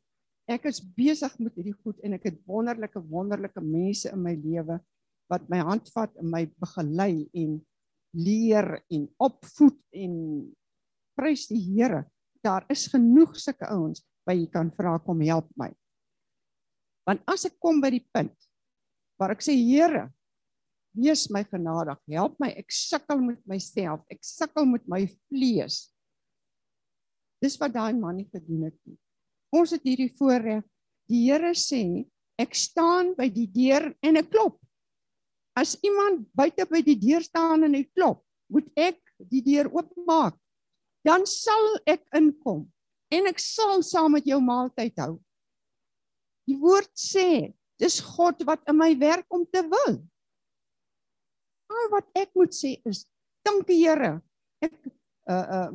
Ek 0.50 0.66
is 0.70 0.80
besig 0.82 1.34
met 1.38 1.54
hierdie 1.58 1.76
goed 1.76 2.00
en 2.04 2.16
ek 2.16 2.30
het 2.30 2.38
wonderlike 2.48 3.02
wonderlike 3.10 3.62
mense 3.62 4.10
in 4.10 4.22
my 4.24 4.34
lewe 4.34 4.80
wat 5.30 5.44
my 5.52 5.60
hand 5.62 5.90
vat 5.94 6.14
en 6.18 6.30
my 6.32 6.42
begelei 6.58 7.28
en 7.38 7.58
leer 8.18 8.80
en 8.90 9.04
opvoed 9.22 9.78
en 9.94 10.14
prys 11.18 11.46
die 11.52 11.60
Here. 11.62 12.02
Daar 12.42 12.64
is 12.72 12.88
genoeg 12.90 13.36
sulke 13.38 13.68
ouens 13.70 14.02
by 14.26 14.34
jy 14.34 14.48
kan 14.50 14.72
vra 14.74 14.96
kom 15.04 15.20
help 15.22 15.50
my. 15.60 15.70
Want 17.06 17.22
as 17.30 17.46
ek 17.46 17.60
kom 17.62 17.78
by 17.82 17.92
die 17.94 18.06
punt 18.14 18.34
waar 19.20 19.36
ek 19.36 19.44
sê 19.44 19.54
Here, 19.54 20.08
wees 20.96 21.28
my 21.30 21.42
genadig, 21.46 21.98
help 22.10 22.38
my, 22.42 22.50
ek 22.58 22.72
sukkel 22.74 23.20
met 23.22 23.40
myself, 23.48 24.02
ek 24.10 24.22
sukkel 24.26 24.66
met 24.68 24.86
my 24.90 25.04
vlees. 25.30 25.88
Dis 27.40 27.56
wat 27.60 27.74
daai 27.76 27.94
man 27.96 28.18
nie 28.20 28.28
gedoen 28.28 28.68
het 28.68 28.76
nie. 28.88 28.98
Ons 29.54 29.74
het 29.74 29.86
hierdie 29.86 30.10
voorreg. 30.18 30.64
Die 31.10 31.24
Here 31.26 31.54
sê, 31.58 32.04
ek 32.38 32.54
staan 32.54 33.14
by 33.18 33.26
die 33.32 33.48
deur 33.50 33.90
en 34.06 34.20
ek 34.20 34.30
klop. 34.30 34.60
As 35.58 35.74
iemand 35.84 36.28
buite 36.36 36.66
by 36.70 36.82
die 36.86 36.98
deur 37.00 37.24
staan 37.24 37.66
en 37.66 37.74
hy 37.74 37.82
klop, 37.90 38.22
moet 38.52 38.68
ek 38.78 39.00
die 39.30 39.42
deur 39.44 39.70
oopmaak. 39.72 40.36
Dan 41.06 41.24
sal 41.28 41.80
ek 41.88 42.04
inkom 42.16 42.66
en 43.10 43.26
ek 43.30 43.40
sal 43.42 43.82
saam 43.82 44.14
met 44.14 44.28
jou 44.28 44.38
maaltyd 44.44 45.00
hou. 45.02 45.16
Die 46.46 46.58
woord 46.60 46.92
sê, 46.98 47.50
dis 47.80 47.98
God 48.04 48.44
wat 48.46 48.62
in 48.70 48.78
my 48.78 48.92
werk 49.00 49.26
om 49.32 49.46
te 49.48 49.62
wil. 49.66 49.98
Al 51.70 51.86
wat 51.92 52.10
ek 52.18 52.34
moet 52.38 52.54
sê 52.54 52.74
is, 52.88 53.04
dankie 53.46 53.78
Here. 53.82 54.18
Ek 54.64 54.74
uh 55.30 55.46
uh 55.58 55.68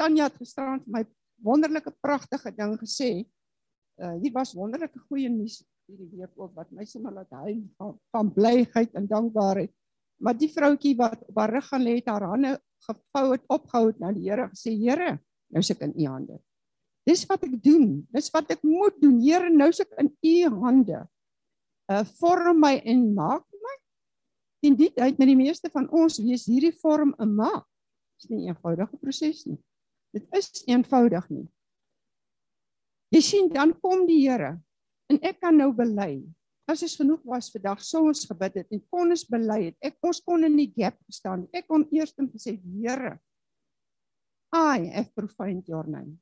Tanya 0.00 0.26
het 0.26 0.40
gisterand 0.40 0.82
vir 0.86 0.92
my 0.96 1.02
wonderlike 1.44 1.92
pragtige 2.02 2.50
ding 2.56 2.74
gesê. 2.80 3.10
Uh 4.00 4.16
hier 4.22 4.32
was 4.34 4.56
wonderlike 4.56 4.98
goeie 5.08 5.30
nuus 5.30 5.60
hierdie 5.84 6.08
week 6.16 6.32
ook 6.40 6.54
wat 6.56 6.70
my 6.72 6.86
sommer 6.88 7.12
laat 7.12 7.32
huil 7.44 7.60
van, 7.76 7.92
van 8.14 8.30
blyheid 8.32 8.94
en 8.96 9.06
dankbaarheid. 9.06 9.72
Maar 10.24 10.36
die 10.38 10.48
vroutjie 10.48 10.94
wat 10.96 11.20
op 11.28 11.38
haar 11.38 11.52
rug 11.58 11.68
gaan 11.68 11.84
lê 11.84 11.98
het 11.98 12.08
haar 12.08 12.26
hande 12.30 12.56
gevou 12.86 13.26
het 13.32 13.44
opgehou 13.52 13.86
het 13.90 14.00
na 14.00 14.12
die 14.16 14.26
Here 14.28 14.48
gesê 14.52 14.74
Here, 14.78 15.18
nou 15.52 15.62
sit 15.62 15.80
ek 15.80 15.90
in 15.90 15.96
u 16.00 16.08
hande. 16.08 16.38
Dis 17.04 17.26
wat 17.28 17.44
ek 17.44 17.58
doen. 17.60 17.98
Dis 18.16 18.30
wat 18.32 18.50
ek 18.54 18.62
moet 18.64 18.96
doen. 19.02 19.18
Here, 19.20 19.50
nou 19.52 19.68
sit 19.76 19.90
ek 19.92 20.06
in 20.06 20.12
u 20.24 20.36
hande. 20.64 21.04
Uh 21.92 22.04
vorm 22.16 22.62
my 22.64 22.78
en 22.80 23.10
maak 23.16 23.44
my. 24.64 24.70
En 24.70 24.76
dit 24.76 24.98
uit 24.98 25.18
met 25.18 25.28
die 25.28 25.36
meeste 25.36 25.70
van 25.70 25.90
ons 25.90 26.18
wees 26.18 26.46
hierdie 26.46 26.74
vorm 26.80 27.14
'n 27.18 27.34
maak. 27.34 27.66
Dis 28.20 28.30
nie 28.30 28.44
'n 28.44 28.48
eenvoudige 28.48 28.96
proses 28.96 29.44
nie. 29.46 29.58
Dit 30.12 30.26
is 30.32 30.64
eenvoudig 30.66 31.28
nie. 31.30 31.48
Jy 33.10 33.20
sien 33.20 33.48
dan 33.48 33.80
kom 33.80 34.06
die 34.06 34.28
Here 34.28 34.64
En 35.12 35.20
ek 35.20 35.40
kan 35.42 35.56
nou 35.56 35.70
bely. 35.76 36.22
As 36.70 36.80
dit 36.80 36.94
genoeg 36.96 37.20
was 37.28 37.50
vir 37.52 37.60
dag 37.66 37.82
sou 37.84 38.06
ons 38.08 38.24
gebid 38.24 38.62
het 38.62 38.72
en 38.72 38.80
kon 38.88 39.12
ons 39.12 39.26
bely 39.28 39.58
het. 39.66 39.76
Ek 39.84 39.98
ons 40.06 40.20
kon 40.24 40.46
in 40.46 40.56
die 40.56 40.70
gap 40.72 40.96
staan. 41.12 41.44
Ek 41.52 41.68
kon 41.68 41.84
eers 41.92 42.14
net 42.16 42.32
sê 42.40 42.56
Here, 42.56 43.18
I 44.54 44.88
have 44.94 45.12
profaned 45.14 45.68
your 45.68 45.84
name 45.84 46.16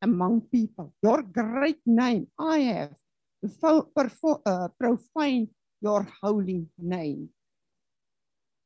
among 0.00 0.40
people. 0.48 0.94
Your 1.04 1.20
great 1.22 1.82
name 1.84 2.30
I 2.38 2.62
have 2.72 2.94
uh, 3.42 4.68
profaned 4.78 5.50
your 5.80 6.06
holy 6.22 6.66
name. 6.76 7.28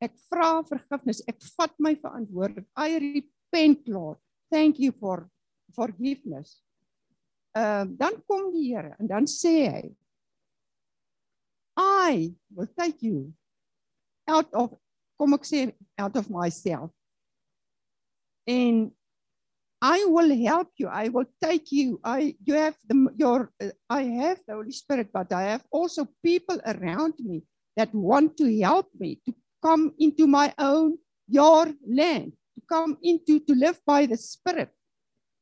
Ek 0.03 0.15
vra 0.31 0.63
vergifnis. 0.67 1.21
Ek 1.27 1.39
vat 1.57 1.73
my 1.79 1.93
verantwoordelikheid. 1.95 2.69
I 2.75 2.99
repent, 2.99 3.87
Lord. 3.87 4.19
Thank 4.51 4.79
you 4.79 4.91
for 4.91 5.29
forgiveness 5.73 6.63
ehm 7.53 7.87
uh, 7.89 7.97
dan 7.97 8.23
kom 8.25 8.49
die 8.53 8.73
Here 8.73 8.95
en 8.97 9.07
dan 9.07 9.27
sê 9.29 9.69
hy 9.69 9.83
I 11.77 12.33
will 12.49 12.69
take 12.73 13.05
you 13.05 13.33
out 14.25 14.49
of 14.57 14.73
kom 15.17 15.37
ek 15.37 15.45
sê 15.45 15.61
out 16.01 16.17
of 16.17 16.29
myself 16.33 16.89
and 18.49 18.89
I 19.83 19.99
will 20.07 20.31
help 20.47 20.69
you 20.79 20.87
I 20.87 21.09
will 21.11 21.27
take 21.43 21.67
you 21.75 21.99
I 22.03 22.35
you 22.47 22.55
have 22.55 22.75
the 22.87 22.95
your 23.19 23.51
uh, 23.59 23.75
I 23.89 24.03
have 24.23 24.39
the 24.47 24.55
Holy 24.55 24.71
Spirit 24.71 25.11
but 25.11 25.31
I 25.35 25.43
have 25.51 25.63
also 25.71 26.07
people 26.23 26.59
around 26.65 27.19
me 27.19 27.43
that 27.75 27.93
want 27.93 28.37
to 28.37 28.47
help 28.63 28.87
me 28.97 29.19
to 29.27 29.35
come 29.61 29.91
into 29.99 30.25
my 30.25 30.53
own 30.57 30.97
your 31.27 31.67
land 31.83 32.31
to 32.55 32.61
come 32.69 32.95
into 33.03 33.39
to 33.43 33.53
live 33.55 33.79
by 33.85 34.05
the 34.07 34.15
spirit 34.15 34.71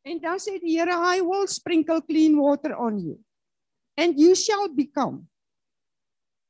dan 0.02 0.42
sê 0.42 0.58
die 0.58 0.74
Here, 0.82 0.90
I 0.90 1.22
will 1.22 1.46
sprinkle 1.46 2.02
clean 2.02 2.34
water 2.42 2.74
on 2.74 2.98
you. 2.98 3.22
and 3.98 4.20
you 4.20 4.36
shall 4.36 4.68
become. 4.68 5.28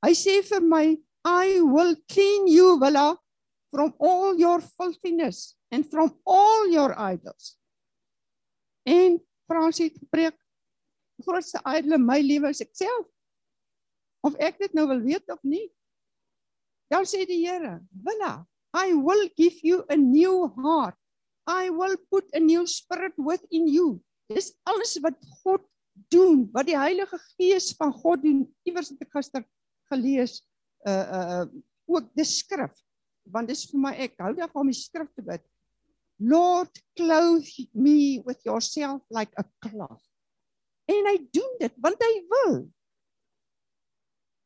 Hy 0.01 0.13
sê 0.17 0.39
vir 0.47 0.61
my, 0.65 0.97
I 1.25 1.61
will 1.61 1.95
clean 2.09 2.47
you, 2.47 2.77
Willa, 2.81 3.17
from 3.71 3.93
all 3.99 4.37
your 4.37 4.61
filthiness 4.61 5.55
and 5.71 5.85
from 5.85 6.15
all 6.25 6.67
your 6.71 6.97
idols. 6.97 7.60
En 8.87 9.19
Fransie 9.49 9.89
het 9.89 9.99
gepreek, 9.99 10.37
grootste 11.21 11.61
idol 11.77 11.97
in 11.99 12.05
my 12.05 12.19
lewe 12.23 12.49
is 12.49 12.63
ek 12.63 12.73
self. 12.77 13.07
Of 14.25 14.37
ek 14.41 14.59
dit 14.61 14.73
nou 14.77 14.87
wil 14.89 15.03
weet 15.05 15.33
of 15.33 15.41
nie. 15.45 15.67
Dan 16.91 17.05
sê 17.07 17.23
die 17.25 17.41
Here, 17.45 17.79
Willa, 18.05 18.45
I 18.77 18.93
will 18.95 19.27
give 19.37 19.61
you 19.65 19.83
a 19.89 19.97
new 19.97 20.49
heart. 20.57 20.97
I 21.49 21.69
will 21.73 21.97
put 22.11 22.29
a 22.33 22.39
new 22.39 22.65
spirit 22.67 23.13
within 23.17 23.67
you. 23.67 23.99
Dis 24.31 24.53
alles 24.69 24.95
wat 25.03 25.17
God 25.41 25.65
doen, 26.13 26.45
wat 26.53 26.69
die 26.69 26.77
Heilige 26.77 27.19
Gees 27.35 27.71
van 27.79 27.91
God 27.93 28.23
doen. 28.23 28.45
Iewers 28.67 28.93
het 28.93 29.03
ek 29.03 29.11
gister 29.17 29.45
gelees 29.91 30.39
uh 30.87 31.05
uh 31.17 31.43
ook 31.91 32.07
die 32.15 32.25
skrif 32.25 32.71
want 33.29 33.51
dis 33.51 33.65
vir 33.69 33.81
my 33.83 33.91
ek 34.01 34.15
hou 34.21 34.31
daarvan 34.37 34.63
om 34.63 34.71
die 34.71 34.77
skrif 34.77 35.09
te 35.13 35.23
bid. 35.25 35.43
Lord 36.21 36.69
clothe 36.95 37.49
me 37.73 38.19
with 38.19 38.37
yourself 38.45 39.01
like 39.09 39.33
a 39.37 39.45
cloth. 39.65 40.05
En 40.85 41.07
hy 41.09 41.17
doen 41.33 41.57
dit 41.59 41.73
want 41.81 41.97
hy 41.97 42.13
wil. 42.29 42.55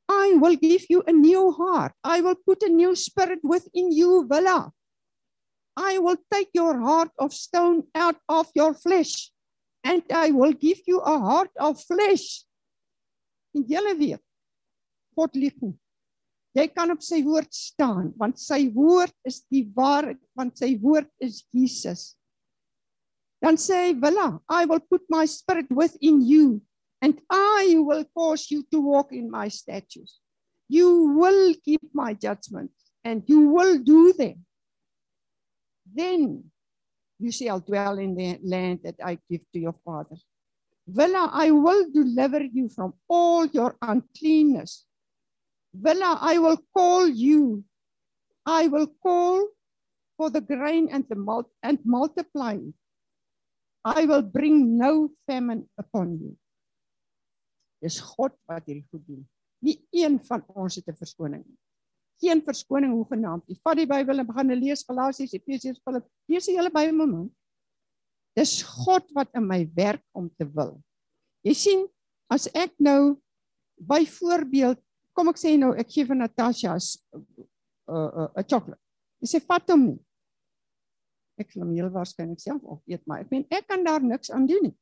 I 0.07 0.37
will 0.39 0.55
give 0.55 0.85
you 0.89 1.03
a 1.07 1.11
new 1.11 1.51
heart. 1.51 1.93
I 2.03 2.21
will 2.21 2.35
put 2.35 2.63
a 2.63 2.69
new 2.69 2.95
spirit 2.95 3.39
within 3.43 3.91
you, 3.91 4.25
Villa. 4.29 4.71
I 5.75 5.97
will 5.97 6.17
take 6.31 6.49
your 6.53 6.79
heart 6.79 7.11
of 7.19 7.33
stone 7.33 7.83
out 7.93 8.15
of 8.29 8.47
your 8.55 8.73
flesh 8.73 9.31
and 9.83 10.03
I 10.09 10.31
will 10.31 10.53
give 10.53 10.81
you 10.87 10.99
a 10.99 11.19
heart 11.19 11.51
of 11.59 11.81
flesh. 11.83 12.45
En 13.55 13.65
julle 13.67 13.95
weet, 13.99 14.23
God 15.15 15.35
lieg 15.35 15.59
nie. 15.61 15.75
Jy 16.55 16.69
kan 16.71 16.93
op 16.93 17.01
sy 17.03 17.19
woord 17.25 17.51
staan 17.51 18.13
want 18.19 18.39
sy 18.39 18.69
woord 18.71 19.13
is 19.27 19.41
die 19.51 19.65
waarheid 19.75 20.21
want 20.39 20.55
sy 20.57 20.75
woord 20.79 21.09
is 21.19 21.43
Jesus. 21.51 22.15
Dan 23.43 23.59
sê 23.59 23.89
hy, 23.89 23.93
"Willa, 23.99 24.39
I 24.49 24.65
will 24.65 24.79
put 24.79 25.03
my 25.09 25.25
spirit 25.25 25.69
within 25.69 26.21
you 26.21 26.61
and 27.01 27.19
I 27.29 27.75
will 27.77 28.05
cause 28.15 28.49
you 28.49 28.63
to 28.71 28.79
walk 28.79 29.11
in 29.11 29.29
my 29.29 29.49
statutes. 29.49 30.19
You 30.67 31.13
will 31.19 31.53
keep 31.63 31.83
my 31.93 32.13
judgments 32.13 32.91
and 33.03 33.21
you 33.27 33.51
will 33.51 33.77
do 33.77 34.13
them. 34.13 34.45
Then 35.85 36.51
you 37.19 37.31
shall 37.31 37.59
dwell 37.59 37.99
in 37.99 38.15
the 38.15 38.39
land 38.43 38.79
that 38.83 38.95
I 39.03 39.19
give 39.29 39.41
to 39.53 39.59
your 39.59 39.75
fathers. 39.85 40.23
Villa, 40.87 41.29
I 41.31 41.51
will 41.51 41.89
deliver 41.91 42.43
you 42.43 42.69
from 42.69 42.93
all 43.07 43.45
your 43.47 43.77
uncleanness. 43.81 44.85
Villa, 45.81 46.17
I 46.21 46.39
will 46.39 46.57
call 46.73 47.07
you. 47.07 47.63
I 48.45 48.67
will 48.67 48.87
call 49.01 49.49
for 50.17 50.29
the 50.29 50.41
grain 50.41 50.89
and 50.91 51.03
the 51.09 51.15
malt 51.15 51.49
and 51.63 51.79
multiply. 51.83 52.57
I 53.83 54.05
will 54.05 54.21
bring 54.21 54.77
no 54.77 55.11
famine 55.27 55.67
upon 55.77 56.17
you. 56.17 56.33
Dis 57.83 57.99
God 58.01 58.33
wat 58.49 58.65
hierdie 58.65 58.87
goed 58.89 59.03
doen. 59.05 59.23
Nie 59.61 59.77
een 59.93 60.17
van 60.25 60.41
ons 60.55 60.77
het 60.79 60.87
'n 60.89 60.97
verskoning 60.97 61.43
nie. 61.45 61.59
Geen 62.21 62.41
verskoning 62.41 62.93
hoegenaamd. 62.95 63.43
Jy 63.47 63.57
vat 63.61 63.77
die 63.77 63.85
Bybel 63.85 64.19
en 64.19 64.27
begin 64.27 64.53
lees 64.55 64.85
Galasiërs, 64.87 65.33
Efesiërs, 65.33 65.81
Filip. 65.83 66.07
Lees 66.31 66.45
die 66.45 66.55
hele 66.55 66.71
Bybel 66.71 67.07
man. 67.07 67.29
Dis 68.35 68.63
God 68.63 69.11
wat 69.13 69.29
in 69.35 69.47
my 69.47 69.65
werk 69.75 70.03
om 70.13 70.29
te 70.39 70.47
wil. 70.47 70.81
Jy 71.43 71.53
sien, 71.53 71.85
as 72.31 72.47
ek 72.55 72.73
nou 72.79 73.21
byvoorbeeld, 73.77 74.79
kom 75.15 75.31
ek 75.31 75.39
sê 75.39 75.55
nou 75.59 75.71
ek 75.79 75.91
gee 75.93 76.07
vir 76.07 76.19
Natasha 76.19 76.75
'n 76.75 76.81
'n 77.87 78.29
'n 78.35 78.47
chocolate. 78.49 78.81
Jy 79.21 79.27
sê 79.31 79.39
vat 79.47 79.69
hom 79.71 79.85
nie. 79.85 79.99
Ek 81.39 81.51
sal 81.51 81.63
hom 81.63 81.73
heel 81.75 81.91
waarskynlik 81.91 82.39
self 82.39 82.63
opeet, 82.63 83.03
maar 83.07 83.23
ek 83.23 83.31
meen 83.31 83.47
ek 83.51 83.67
kan 83.67 83.83
daar 83.83 84.03
niks 84.03 84.31
aan 84.31 84.47
doen 84.47 84.69
nie. 84.69 84.77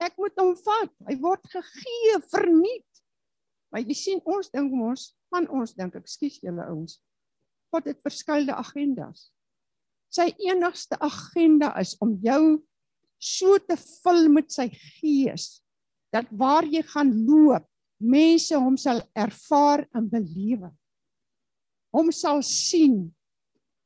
Ek 0.00 0.16
moet 0.18 0.36
hom 0.40 0.54
vat. 0.56 0.92
Hy 1.08 1.16
word 1.22 1.44
gegee 1.52 2.18
verniet. 2.32 2.88
Maar 3.72 3.86
jy 3.86 3.96
sien 3.96 4.20
ons 4.28 4.50
dink 4.52 4.72
ons, 4.72 5.14
van 5.32 5.48
ons 5.48 5.74
dink 5.74 5.94
ek, 5.96 6.08
skuis 6.10 6.40
julle 6.42 6.64
ouens. 6.68 6.98
God 7.72 7.88
het 7.88 8.02
verskeie 8.04 8.52
agendas. 8.52 9.30
Sy 10.12 10.28
enigste 10.44 10.98
agenda 11.00 11.72
is 11.80 11.94
om 12.04 12.18
jou 12.20 12.60
so 13.22 13.56
te 13.62 13.78
vul 13.80 14.26
met 14.34 14.50
sy 14.52 14.66
gees 14.74 15.62
dat 16.12 16.28
waar 16.36 16.66
jy 16.68 16.82
gaan 16.84 17.14
loop, 17.24 17.64
mense 18.02 18.56
hom 18.58 18.76
sal 18.76 19.02
ervaar 19.14 19.86
en 19.94 20.08
belewe. 20.10 20.70
Hom 21.94 22.10
sal 22.12 22.42
sien 22.42 23.06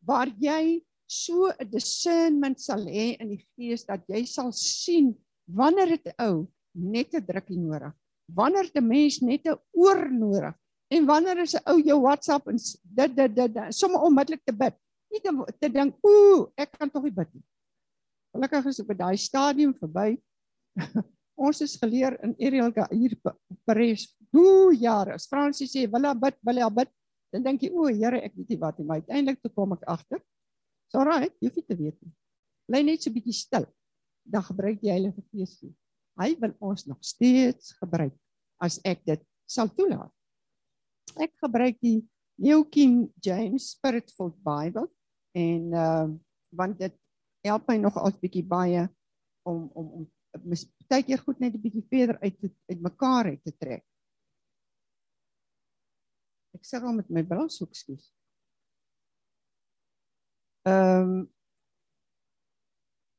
waar 0.06 0.30
jy 0.40 0.80
so 1.06 1.50
'n 1.50 1.70
discernment 1.70 2.60
sal 2.60 2.86
hê 2.86 3.16
in 3.20 3.28
die 3.34 3.44
gees 3.54 3.84
dat 3.84 4.02
jy 4.08 4.24
sal 4.26 4.52
sien 4.52 5.14
wanneer 5.46 5.96
dit 5.96 6.14
ou 6.18 6.46
net 6.74 7.14
'n 7.14 7.26
drukkie 7.26 7.58
nodig. 7.58 7.92
Wanneer 8.28 8.70
'n 8.74 8.88
mens 8.88 9.22
net 9.22 9.46
'n 9.46 9.58
oor 9.72 10.10
nodig 10.10 10.54
en 10.90 11.06
wanneer 11.06 11.38
is 11.38 11.54
'n 11.54 11.62
ou 11.66 11.78
jou 11.82 12.00
WhatsApp 12.00 12.48
en 12.48 12.56
dit 12.56 13.16
dit 13.16 13.34
dit 13.34 13.74
sommer 13.74 14.00
onmiddellik 14.00 14.44
te 14.44 14.52
bid. 14.52 14.74
Nie 15.10 15.20
te, 15.20 15.30
te 15.60 15.68
dink, 15.68 15.94
ooh, 16.02 16.50
ek 16.56 16.72
kan 16.78 16.90
tog 16.90 17.04
nie 17.04 17.14
bid 17.14 17.34
nie. 17.34 17.44
Gelukkig 18.34 18.66
is 18.66 18.80
ek 18.80 18.86
by 18.86 18.94
daai 18.94 19.16
stadium 19.16 19.74
verby. 19.74 20.18
Ons 21.36 21.60
is 21.60 21.76
geleer 21.76 22.16
in 22.24 22.34
Ariel 22.40 22.72
hier 22.90 23.16
Paris. 23.64 24.08
Hoe 24.32 24.74
jare. 24.74 25.14
As 25.14 25.26
Fransie 25.28 25.68
sê, 25.68 25.86
"Wil 25.90 26.02
jy 26.02 26.14
bid? 26.14 26.36
Wil 26.42 26.56
jy 26.56 26.70
bid?" 26.74 26.88
Dan 27.32 27.42
dink 27.42 27.62
jy, 27.62 27.70
"O, 27.70 27.86
Here, 27.86 28.22
ek 28.22 28.34
weet 28.34 28.48
nie 28.48 28.58
wat 28.58 28.78
nie." 28.78 28.86
Maar 28.86 29.00
uiteindelik 29.02 29.42
toe 29.42 29.50
kom 29.50 29.72
ek 29.72 29.82
agter. 29.86 30.20
So 30.88 31.02
right, 31.02 31.32
jy 31.40 31.48
hoef 31.48 31.56
nie 31.56 31.66
te 31.66 31.76
weet 31.76 32.02
nie. 32.02 32.12
Bly 32.68 32.82
net 32.82 33.02
so 33.02 33.10
bietjie 33.10 33.34
stil 33.34 33.66
dan 34.26 34.42
gebruik 34.42 34.80
die 34.82 34.90
Heilige 34.90 35.22
Gees 35.30 35.62
nie. 35.62 35.74
Hy 36.18 36.34
wil 36.40 36.54
ons 36.64 36.86
nog 36.86 36.98
steeds 37.04 37.74
gebruik 37.80 38.14
as 38.62 38.80
ek 38.84 39.04
dit 39.06 39.22
sal 39.46 39.68
toelaat. 39.68 40.12
Ek 41.20 41.32
gebruik 41.42 41.78
die 41.84 42.00
New 42.42 42.64
King 42.64 43.12
James 43.24 43.70
Spirit-filled 43.76 44.38
Bible 44.44 44.88
en 45.36 45.74
uh 45.74 46.08
want 46.56 46.78
dit 46.78 46.94
help 47.44 47.66
my 47.68 47.76
nog 47.76 47.96
al 47.98 48.08
'n 48.08 48.20
bietjie 48.22 48.46
baie 48.46 48.86
om 49.44 49.68
om 49.74 49.86
om 50.00 50.04
baie 50.42 51.02
keer 51.06 51.22
goed 51.22 51.40
net 51.40 51.54
'n 51.54 51.62
bietjie 51.62 51.86
verder 51.90 52.18
uit 52.22 52.36
uit 52.70 52.80
mekaar 52.80 53.32
uit 53.32 53.42
te 53.44 53.52
trek. 53.56 53.84
Ek 56.56 56.64
sê 56.64 56.80
al 56.80 56.96
met 56.96 57.08
my 57.10 57.22
bras 57.22 57.58
hoek 57.60 57.74
skuis. 57.74 58.12
Ehm 60.66 61.02
um, 61.02 61.32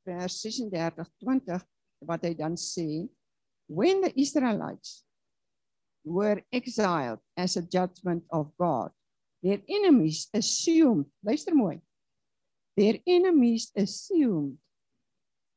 vers 0.08 0.41
36 0.41 1.10
20 1.19 1.65
wat 2.08 2.23
hy 2.23 2.34
dan 2.38 2.56
sê 2.56 3.08
when 3.67 4.01
the 4.01 4.12
Israelites 4.15 5.03
were 6.08 6.43
exiled 6.56 7.19
as 7.36 7.58
a 7.58 7.62
judgment 7.62 8.23
of 8.32 8.51
God 8.58 8.93
their 9.43 9.60
enemies 9.67 10.30
assumed 10.34 11.06
luister 11.23 11.56
mooi 11.56 11.82
their 12.80 12.99
enemies 13.06 13.71
assumed 13.75 14.56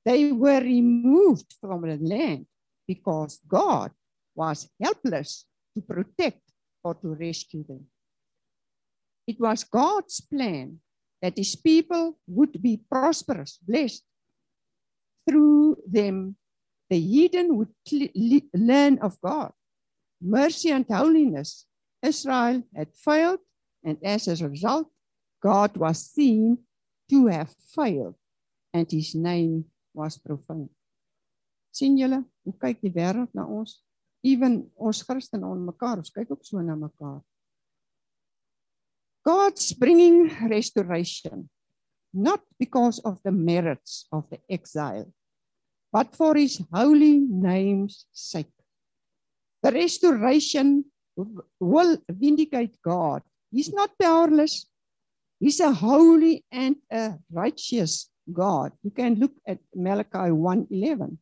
they 0.05 0.33
were 0.33 0.61
removed 0.61 1.55
from 1.61 1.83
the 1.83 1.99
land 2.01 2.47
because 2.87 3.39
God 3.47 3.91
was 4.35 4.69
helpless 4.83 5.45
to 5.75 5.83
protect 5.83 6.41
or 6.83 6.95
to 6.95 7.15
rescue 7.15 7.65
them 7.65 7.87
it 9.31 9.39
was 9.39 9.63
God's 9.63 10.21
plan 10.21 10.81
that 11.23 11.39
his 11.39 11.55
people 11.55 12.19
would 12.27 12.61
be 12.61 12.83
prosperous 12.91 13.59
blessed 13.63 14.03
through 15.29 15.77
them, 15.87 16.37
the 16.89 16.99
heathen 16.99 17.57
would 17.57 17.71
learn 18.55 18.99
of 18.99 19.21
God. 19.21 19.53
Mercy 20.21 20.71
and 20.71 20.85
holiness. 20.91 21.67
Israel 22.03 22.63
had 22.75 22.89
failed, 22.95 23.41
and 23.85 23.99
as 24.03 24.27
a 24.27 24.49
result, 24.49 24.89
God 25.43 25.77
was 25.77 26.11
seen 26.11 26.59
to 27.11 27.27
have 27.27 27.55
failed, 27.75 28.17
and 28.73 28.91
his 28.91 29.15
name 29.15 29.67
was 29.95 30.19
profaned. 30.19 30.71
sien 31.71 31.97
julle 31.99 32.25
hoe 32.45 32.57
kyk 32.59 32.81
die 32.83 32.93
wêreld 32.95 33.31
na 33.35 33.47
ons 33.47 33.79
ewen 34.27 34.65
ons 34.77 35.03
Christene 35.07 35.47
on 35.47 35.67
mekaar 35.69 36.01
ons 36.03 36.11
kyk 36.11 36.33
ook 36.35 36.45
so 36.45 36.63
na 36.63 36.75
mekaar 36.75 37.21
God's 39.23 39.73
bringing 39.73 40.31
restoration 40.49 41.49
not 42.13 42.41
because 42.59 42.99
of 43.01 43.23
the 43.23 43.31
merits 43.31 44.07
of 44.13 44.29
the 44.31 44.39
exile, 44.49 45.13
but 45.93 46.15
for 46.15 46.35
his 46.35 46.63
holy 46.73 47.19
name's 47.19 48.07
sake. 48.13 48.53
The 49.63 49.73
restoration 49.73 50.85
will 51.61 51.99
vindicate 52.09 52.81
God. 52.83 53.23
He's 53.53 53.73
not 53.73 53.91
powerless. 54.01 54.67
He's 55.39 55.61
a 55.61 55.73
holy 55.73 56.45
and 56.51 56.77
a 56.91 57.15
righteous 57.33 58.10
God. 58.33 58.73
You 58.83 58.91
can 58.91 59.15
look 59.17 59.33
at 59.47 59.59
Malachi 59.75 60.31
1:11. 60.31 61.19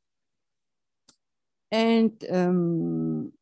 and 1.71 2.13
um 2.31 3.33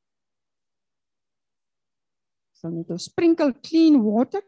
so 2.52 2.68
need 2.68 2.88
to 2.88 2.98
sprinkle 2.98 3.52
clean 3.52 4.02
water. 4.02 4.42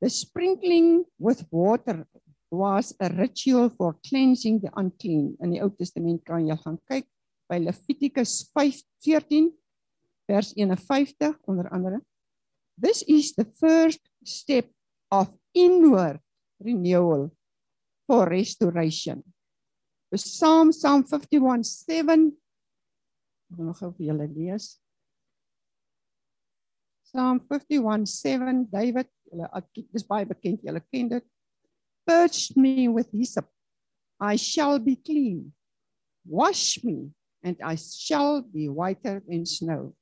The 0.00 0.10
sprinkling 0.10 1.04
with 1.18 1.46
water 1.50 2.06
was 2.50 2.94
a 3.00 3.08
ritual 3.08 3.70
for 3.70 3.96
cleansing 4.06 4.60
the 4.60 4.70
unclean. 4.76 5.36
In 5.40 5.50
die 5.50 5.62
Ou 5.64 5.72
Testament 5.74 6.22
kan 6.24 6.46
jy 6.46 6.56
gaan 6.60 6.78
kyk 6.86 7.06
by 7.50 7.58
Levitikus 7.58 8.44
5:14 8.54 9.50
vers 10.28 10.52
51 10.54 11.40
onder 11.48 11.68
andere. 11.72 12.00
This 12.78 13.02
is 13.02 13.34
the 13.34 13.46
first 13.58 14.00
step 14.24 14.70
of 15.10 15.32
inward 15.54 16.20
renewal 16.60 17.33
for 18.06 18.28
restoration. 18.28 19.22
Psalm 20.14 20.72
Psalm 20.72 21.04
51:7 21.04 22.32
Ek 23.50 23.58
gaan 23.58 23.66
nog 23.66 23.78
gou 23.78 23.90
vir 23.94 24.06
julle 24.08 24.26
lees. 24.34 24.78
Psalm 27.04 27.40
51:7 27.50 28.64
David, 28.70 29.10
julle 29.30 29.48
dis 29.92 30.06
baie 30.06 30.26
bekend, 30.26 30.62
julle 30.64 30.82
ken 30.90 31.10
dit. 31.12 31.26
Purge 32.06 32.54
me 32.56 32.88
with 32.88 33.10
hyssop. 33.12 33.48
I 34.20 34.36
shall 34.36 34.78
be 34.78 34.96
clean. 34.96 35.52
Wash 36.24 36.82
me 36.84 37.12
and 37.42 37.60
I 37.62 37.76
shall 37.76 38.42
be 38.42 38.68
whiter 38.68 39.22
than 39.28 39.46
snow. 39.46 39.94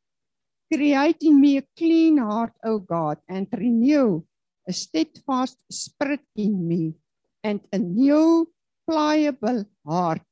Create 0.73 1.23
in 1.23 1.41
me 1.41 1.59
a 1.59 1.67
clean 1.77 2.19
heart, 2.19 2.55
O 2.65 2.79
God, 2.79 3.19
and 3.29 3.47
renew 3.53 4.23
a 4.67 4.73
steadfast 4.73 5.59
spirit 5.71 6.25
in 6.37 6.67
me 6.67 6.95
and 7.43 7.61
a 7.73 7.79
new 7.79 8.49
pliable 8.89 9.65
heart, 9.87 10.23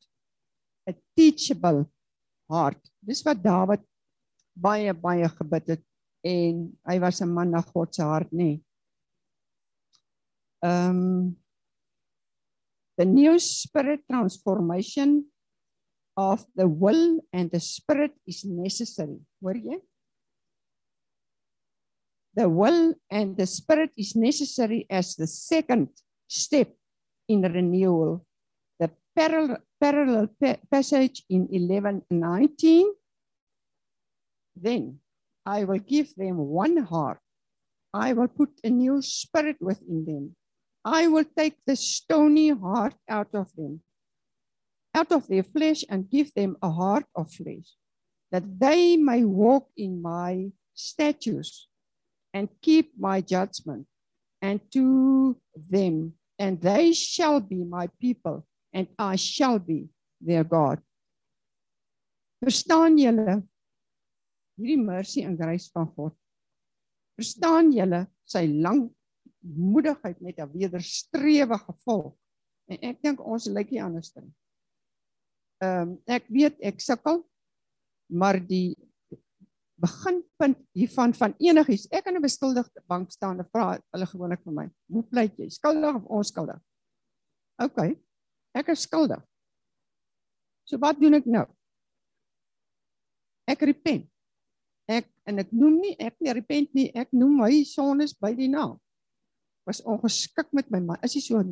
a 0.89 0.95
teachable 1.17 1.91
heart. 2.51 2.79
Dis 3.03 3.23
wat 3.27 3.43
Dawid 3.43 3.83
baie 4.55 4.95
baie 4.95 5.29
gebid 5.39 5.77
het 5.77 5.85
en 6.27 6.67
hy 6.87 6.99
was 7.01 7.21
'n 7.23 7.33
man 7.35 7.51
na 7.51 7.63
God 7.63 7.95
se 7.95 8.03
hart, 8.03 8.31
nê. 8.33 8.37
Nee. 8.39 8.65
Um 10.63 11.37
the 12.99 13.05
new 13.05 13.39
spirit 13.39 14.05
transformation 14.07 15.25
of 16.17 16.45
the 16.55 16.69
will 16.69 17.21
and 17.33 17.51
the 17.51 17.61
spirit 17.61 18.13
is 18.27 18.45
necessary. 18.45 19.19
Hoor 19.41 19.57
jy? 19.57 19.79
The 22.35 22.49
will 22.49 22.95
and 23.11 23.37
the 23.37 23.47
spirit 23.47 23.91
is 23.97 24.15
necessary 24.15 24.87
as 24.91 25.17
the 25.17 25.27
second 25.27 25.89
step 26.29 26.77
in 27.31 27.43
renewal. 27.43 28.27
The 28.79 28.91
parallel, 29.15 29.63
parallel 29.81 30.29
passage 30.71 31.23
in 31.29 31.47
11:19 31.49 32.91
Then 34.57 35.01
I 35.47 35.65
will 35.65 35.83
give 35.95 36.15
them 36.15 36.37
one 36.37 36.77
heart. 36.93 37.21
I 37.95 38.13
will 38.13 38.29
put 38.29 38.51
a 38.63 38.71
new 38.71 39.01
spirit 39.03 39.57
within 39.61 40.05
them. 40.05 40.37
I 40.85 41.07
will 41.07 41.25
take 41.25 41.57
the 41.67 41.77
stony 41.77 42.51
heart 42.51 42.97
out 43.09 43.35
of 43.35 43.55
them 43.57 43.83
out 44.95 45.13
of 45.13 45.27
their 45.29 45.43
flesh 45.43 45.85
and 45.89 46.11
give 46.11 46.33
them 46.35 46.57
a 46.63 46.71
heart 46.71 47.07
of 47.15 47.33
flesh, 47.33 47.77
that 48.33 48.45
they 48.59 48.97
may 48.97 49.25
walk 49.25 49.69
in 49.77 50.03
my 50.03 50.51
statutes 50.75 51.69
and 52.35 52.49
keep 52.61 52.93
my 52.99 53.21
judgment, 53.21 53.87
and 54.43 54.61
to 54.73 55.37
them, 55.55 56.15
and 56.41 56.57
they 56.61 56.93
shall 56.97 57.39
be 57.39 57.61
my 57.65 57.87
people, 58.01 58.47
and 58.73 58.89
I 58.99 59.17
shall 59.17 59.61
be 59.61 59.93
their 60.25 60.43
God. 60.43 60.81
Verstaan 62.41 62.97
julle 62.97 63.43
hierdie 64.57 64.81
mercy 64.81 65.27
en 65.29 65.37
grace 65.37 65.69
van 65.75 65.91
God? 65.93 66.17
Verstaan 67.21 67.69
julle 67.77 68.07
sy 68.25 68.47
lang 68.49 68.87
moedigheid 69.45 70.21
met 70.25 70.41
'n 70.41 70.49
wederstrewige 70.57 71.77
volk? 71.85 72.17
En 72.73 72.79
ek 72.81 73.03
dink 73.05 73.21
ons 73.21 73.47
lyk 73.47 73.71
nie 73.71 73.85
anders 73.85 74.15
nie. 74.17 74.33
Ehm 75.61 75.83
um, 75.83 75.89
ek 76.09 76.25
weet 76.33 76.57
ek 76.65 76.81
sukkel 76.81 77.21
maar 78.09 78.41
die 78.41 78.73
beginpunt 79.81 80.59
hiervan 80.77 81.15
van 81.17 81.35
enigiets. 81.39 81.89
Ek 81.91 82.05
kan 82.05 82.17
'n 82.17 82.23
beskuldigde 82.23 82.83
bank 82.87 83.11
staan 83.13 83.39
en 83.39 83.49
vra 83.53 83.79
hulle 83.93 84.07
gewoonlik 84.07 84.43
vir 84.45 84.53
my 84.53 84.67
hoe 84.93 85.03
pleit 85.03 85.37
jy? 85.39 85.49
Skuldig 85.49 85.95
of 85.95 86.05
onskuldig? 86.05 86.61
OK 87.63 87.97
ek 88.55 88.69
is 88.69 88.83
skuldig. 88.83 89.23
So 90.65 90.79
wat 90.79 91.01
doen 91.01 91.15
ek 91.15 91.27
nou? 91.27 91.47
Ek 93.47 93.63
repent. 93.63 94.07
Ek 94.91 95.07
en 95.27 95.39
ek 95.39 95.53
noem 95.53 95.81
nie 95.81 95.97
ek 95.99 96.17
nie 96.21 96.33
repent 96.33 96.75
nie 96.75 96.91
ek 96.95 97.13
noem 97.13 97.37
my 97.37 97.65
sondes 97.65 98.13
by 98.13 98.35
die 98.35 98.49
naam. 98.49 98.79
Was 99.67 99.83
ongeskik 99.83 100.53
met 100.53 100.71
my 100.71 100.81
man 100.81 100.99
is 101.03 101.15
hy 101.15 101.21
so 101.21 101.43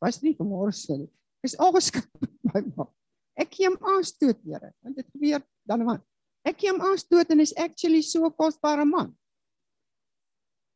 was 0.00 0.22
nie 0.22 0.34
vanmôre 0.34 0.72
sê 0.72 0.98
nie. 0.98 1.10
Is 1.42 1.56
ongeskik 1.56 2.08
met 2.20 2.34
my 2.42 2.62
man 2.76 2.92
Ek 3.34 3.50
gee 3.50 3.66
hom 3.66 3.76
aanstoot, 3.90 4.38
Here, 4.46 4.70
want 4.84 4.98
dit 4.98 5.06
gebeur 5.10 5.42
dan 5.66 5.82
maar. 5.86 6.02
Ek 6.44 6.58
gee 6.60 6.72
hom 6.72 6.82
aanstoot 6.84 7.30
en 7.32 7.40
is 7.40 7.54
actually 7.56 8.02
so 8.02 8.26
'n 8.26 8.36
kosbare 8.36 8.84
man. 8.84 9.16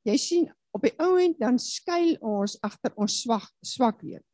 Jy 0.04 0.16
sien, 0.16 0.46
op 0.72 0.82
die 0.82 0.94
ou 0.98 1.16
end 1.20 1.38
dan 1.38 1.58
skuil 1.58 2.16
ons 2.20 2.56
agter 2.62 2.92
ons 2.96 3.20
swak 3.22 3.50
swakheid. 3.64 4.24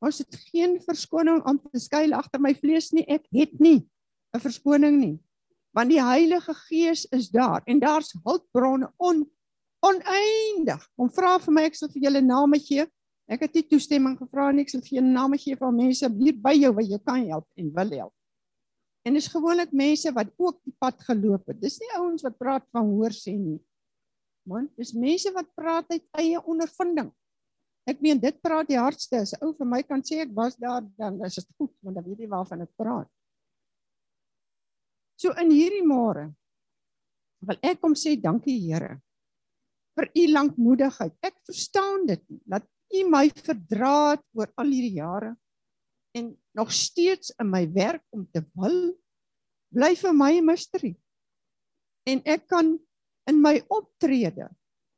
Ons 0.00 0.18
het 0.22 0.36
geen 0.50 0.78
verskoning 0.80 1.42
om 1.48 1.58
te 1.58 1.80
skuil 1.80 2.14
agter 2.16 2.40
my 2.40 2.54
vlees 2.54 2.92
nie. 2.92 3.04
Ek 3.08 3.26
het 3.32 3.60
nie 3.60 3.88
'n 4.34 4.40
verskoning 4.40 4.98
nie. 5.00 5.18
Want 5.74 5.90
die 5.90 6.02
Heilige 6.02 6.54
Gees 6.54 7.06
is 7.12 7.28
daar 7.28 7.62
en 7.66 7.80
daar's 7.80 8.14
hulpbronne 8.24 8.92
on 8.98 9.26
oneindig. 9.82 10.88
Om 10.96 11.10
vra 11.10 11.38
vir 11.38 11.52
my 11.52 11.62
ek 11.62 11.74
sal 11.74 11.88
vir 11.88 12.02
julle 12.02 12.20
name 12.20 12.58
gee. 12.58 12.86
Ek 13.28 13.40
het 13.40 13.54
nie 13.54 13.62
toestemming 13.62 14.18
gevra 14.18 14.50
nie. 14.52 14.62
Ek 14.62 14.70
sal 14.70 14.80
vir 14.80 15.00
jou 15.00 15.04
name 15.06 15.38
gee 15.38 15.56
van 15.56 15.76
mense 15.76 16.08
hier 16.18 16.34
by 16.34 16.54
jou 16.58 16.72
wat 16.72 16.88
jy 16.90 16.98
kan 16.98 17.26
help 17.26 17.46
en 17.56 17.70
wil 17.74 17.90
help. 17.90 18.14
En 19.06 19.16
dis 19.16 19.30
gewoonlik 19.32 19.72
mense 19.72 20.12
wat 20.12 20.32
ook 20.36 20.58
die 20.66 20.74
pad 20.78 21.00
geloop 21.06 21.46
het. 21.48 21.60
Dis 21.60 21.78
nie 21.80 21.90
ouens 21.96 22.24
wat 22.26 22.36
praat 22.38 22.66
van 22.74 22.90
hoor 22.92 23.14
sê 23.16 23.32
nie. 23.38 23.58
Man, 24.48 24.68
dis 24.76 24.92
mense 24.96 25.32
wat 25.32 25.48
praat 25.56 25.88
uit 25.92 26.04
eie 26.20 26.40
ondervinding. 26.40 27.08
Ek 27.88 28.02
meen 28.04 28.20
dit 28.20 28.36
praat 28.44 28.68
die 28.68 28.78
hardste. 28.78 29.22
As 29.24 29.32
'n 29.32 29.44
ou 29.44 29.52
vir 29.56 29.66
my 29.66 29.82
kan 29.82 30.02
sê 30.02 30.20
ek 30.20 30.34
was 30.36 30.56
daar, 30.56 30.84
dan 30.98 31.22
is 31.24 31.34
dit 31.34 31.48
goed, 31.56 31.72
want 31.82 31.96
dan 31.96 32.04
weet 32.04 32.20
jy 32.20 32.28
waarvan 32.28 32.62
ek 32.62 32.76
praat. 32.76 33.08
So 35.16 35.32
in 35.32 35.50
hierdie 35.50 35.84
môre 35.84 36.32
wil 37.40 37.56
ek 37.62 37.80
kom 37.80 37.94
sê 37.94 38.20
dankie 38.20 38.60
Here 38.60 39.00
vir 39.96 40.10
u 40.14 40.26
lankmoedigheid. 40.32 41.14
Ek 41.22 41.36
verstaan 41.44 42.06
dit 42.06 42.22
nie 42.28 42.40
dat 42.44 42.64
U 42.90 43.04
my 43.06 43.28
verdra 43.30 44.16
het 44.16 44.22
oor 44.34 44.50
al 44.58 44.72
hierdie 44.74 44.98
jare 44.98 45.34
en 46.16 46.32
nog 46.56 46.72
steeds 46.72 47.32
in 47.38 47.50
my 47.50 47.64
werk 47.72 48.02
om 48.10 48.26
te 48.32 48.42
wil 48.54 48.94
bly 49.74 49.94
vir 49.96 50.14
my 50.14 50.32
'n 50.38 50.44
misterie. 50.44 50.96
En 52.06 52.22
ek 52.24 52.48
kan 52.48 52.78
in 53.30 53.40
my 53.40 53.62
optrede 53.68 54.48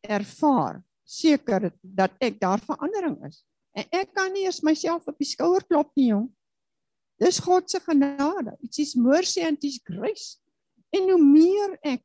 ervaar 0.01 0.83
seker 1.05 1.73
dat 1.81 2.13
ek 2.21 2.41
daar 2.41 2.61
verandering 2.61 3.25
is. 3.27 3.45
En 3.77 3.85
ek 3.91 4.15
kan 4.15 4.33
nie 4.33 4.45
eens 4.47 4.61
myself 4.61 5.07
op 5.07 5.19
die 5.19 5.29
skouer 5.29 5.65
klop 5.65 5.91
nie, 5.97 6.09
jong. 6.13 6.31
Dis 7.19 7.39
God 7.39 7.71
se 7.71 7.81
genade. 7.81 8.57
It 8.61 8.79
is 8.79 8.95
mercy 8.95 9.41
and 9.41 9.57
it 9.57 9.65
is 9.65 9.81
grace. 9.85 10.39
En 10.91 11.11
hoe 11.11 11.23
meer 11.23 11.79
ek 11.83 12.03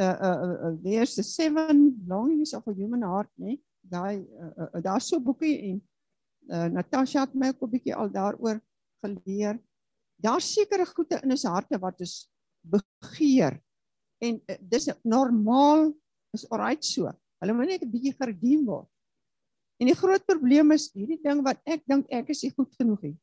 uh 0.00 0.18
uh, 0.20 0.54
uh 0.66 0.76
there's 0.82 1.14
the 1.14 1.22
seven 1.22 2.02
longings 2.08 2.54
of 2.54 2.66
a 2.66 2.72
human 2.72 3.02
heart, 3.02 3.30
nee 3.36 3.60
daai 3.82 4.22
uh, 4.40 4.68
uh, 4.74 4.82
daar's 4.82 5.08
so 5.10 5.20
boekie 5.20 5.56
en 5.70 5.80
uh, 6.48 6.68
Natasha 6.72 7.26
het 7.26 7.34
my 7.34 7.52
ook 7.52 7.62
'n 7.62 7.70
bietjie 7.70 7.94
al 7.94 8.10
daaroor 8.10 8.60
geleer. 9.04 9.58
Daar's 10.16 10.52
sekere 10.52 10.86
goede 10.86 11.20
in 11.22 11.30
ons 11.30 11.44
harte 11.44 11.78
wat 11.78 12.00
ons 12.00 12.30
begeer 12.62 13.60
en 14.22 14.40
uh, 14.46 14.56
dis 14.60 14.88
normaal 15.02 15.92
is 16.32 16.46
alright 16.50 16.84
so. 16.84 17.10
Hulle 17.42 17.54
moet 17.54 17.74
net 17.74 17.82
'n 17.82 17.90
bietjie 17.90 18.14
gerediem 18.14 18.64
word. 18.66 18.88
En 19.80 19.86
die 19.86 19.98
groot 19.98 20.24
probleem 20.26 20.70
is 20.72 20.92
hierdie 20.94 21.20
ding 21.22 21.42
wat 21.42 21.58
ek 21.66 21.82
dink 21.86 22.06
ek 22.10 22.28
is 22.30 22.42
nie 22.42 22.54
goed 22.54 22.70
genoeg 22.78 23.02
nie. 23.02 23.16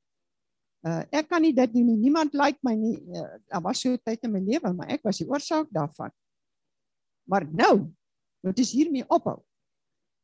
Uh 0.83 1.03
ek 1.11 1.29
kan 1.29 1.41
nie 1.41 1.53
dit 1.55 1.73
doen 1.73 1.85
nie. 1.87 1.97
Niemand 1.97 2.33
like 2.33 2.59
my 2.63 2.75
nie. 2.75 2.97
Uh, 2.99 3.39
daar 3.47 3.63
was 3.63 3.79
so 3.79 3.91
'n 3.91 4.01
tyd 4.03 4.23
in 4.23 4.31
my 4.31 4.39
lewe, 4.39 4.73
maar 4.73 4.89
ek 4.91 5.03
was 5.03 5.17
die 5.17 5.27
oorsaak 5.27 5.67
daarvan. 5.71 6.11
Maar 7.29 7.45
nou, 7.45 7.93
wat 8.43 8.59
is 8.59 8.71
hiermee 8.71 9.05
ophou? 9.07 9.39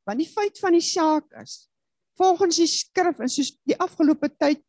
Want 0.03 0.19
die 0.19 0.27
feit 0.27 0.60
van 0.60 0.71
die 0.71 0.81
saak 0.81 1.31
is 1.41 1.69
volgens 2.19 2.60
die 2.62 2.69
skrif 2.69 3.19
en 3.19 3.32
soos 3.32 3.54
die 3.67 3.78
afgelope 3.82 4.30
tyd 4.39 4.63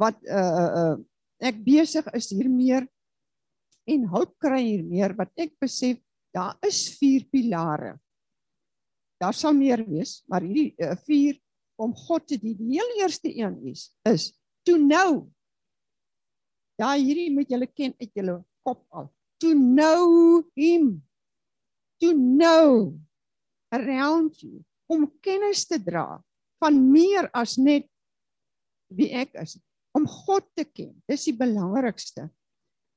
wat 0.00 0.18
uh 0.26 0.68
uh 0.82 0.96
ek 1.40 1.56
besig 1.64 2.04
is 2.12 2.28
hier 2.34 2.50
meer 2.52 2.84
en 3.88 4.02
hulp 4.12 4.34
kry 4.42 4.60
hier 4.60 4.84
meer 4.84 5.14
wat 5.16 5.30
ek 5.40 5.54
besef 5.62 5.96
daar 6.36 6.54
is 6.66 6.84
vier 7.00 7.24
pilare. 7.32 7.94
Daar 9.20 9.34
sal 9.34 9.56
meer 9.56 9.80
wees, 9.88 10.20
maar 10.30 10.44
hierdie 10.44 10.76
uh, 10.78 10.94
vier 11.08 11.40
om 11.80 11.94
God 11.96 12.28
te 12.28 12.36
dien. 12.38 12.54
Die 12.60 12.76
heel 12.76 12.92
eerste 13.00 13.32
een 13.32 13.56
is 13.72 13.88
is 14.06 14.30
to 14.68 14.76
know 14.76 15.26
Daai 16.80 17.02
hierdie 17.04 17.28
moet 17.34 17.50
julle 17.52 17.68
ken 17.68 17.92
uit 18.00 18.10
julle 18.16 18.38
kop 18.64 18.80
al. 18.96 19.10
To 19.44 19.52
know 19.52 20.40
him. 20.56 21.02
To 22.00 22.14
know 22.16 22.96
around 23.76 24.38
you 24.40 24.62
om 24.90 25.04
kennis 25.22 25.66
te 25.68 25.76
dra 25.78 26.18
van 26.60 26.76
meer 26.92 27.28
as 27.36 27.56
net 27.58 27.88
wie 28.94 29.10
ek 29.16 29.34
is 29.40 29.56
om 29.96 30.06
God 30.06 30.46
te 30.54 30.64
ken. 30.64 30.92
Dis 31.10 31.26
die 31.28 31.36
belangrikste. 31.36 32.28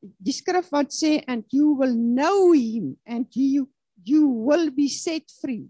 Die 0.04 0.36
skrif 0.36 0.69
wat 0.73 0.91
sê 0.93 1.21
and 1.32 1.45
you 1.56 1.73
will 1.80 1.95
know 1.95 2.52
him 2.52 2.97
and 3.08 3.30
you 3.34 3.69
you 4.04 4.28
will 4.28 4.69
be 4.76 4.89
set 4.91 5.32
free. 5.39 5.69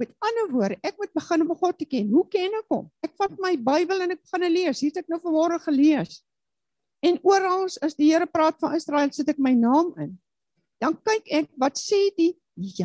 Met 0.00 0.10
ander 0.24 0.48
woorde, 0.50 0.78
ek 0.82 0.96
moet 0.98 1.12
begin 1.14 1.44
om 1.44 1.52
God 1.54 1.76
te 1.78 1.86
ken. 1.86 2.08
Hoe 2.10 2.24
ken 2.32 2.56
ek 2.58 2.72
hom? 2.72 2.88
Ek 3.04 3.12
vat 3.20 3.34
my 3.42 3.52
Bybel 3.60 4.06
en 4.06 4.14
ek 4.16 4.22
begin 4.24 4.46
lees. 4.50 4.80
Hier 4.82 4.90
het 4.90 5.04
ek 5.04 5.12
nou 5.12 5.20
vanmôre 5.22 5.60
gelees. 5.68 6.22
En 7.04 7.20
oral 7.22 7.68
as 7.84 7.94
die 7.98 8.08
Here 8.10 8.26
praat 8.26 8.58
van 8.62 8.74
Israel, 8.78 9.12
sit 9.12 9.28
ek 9.30 9.42
my 9.42 9.52
naam 9.54 9.92
in. 10.00 10.16
Dan 10.82 10.96
kyk 11.04 11.28
ek 11.44 11.50
wat 11.60 11.78
sê 11.78 12.08
die 12.16 12.32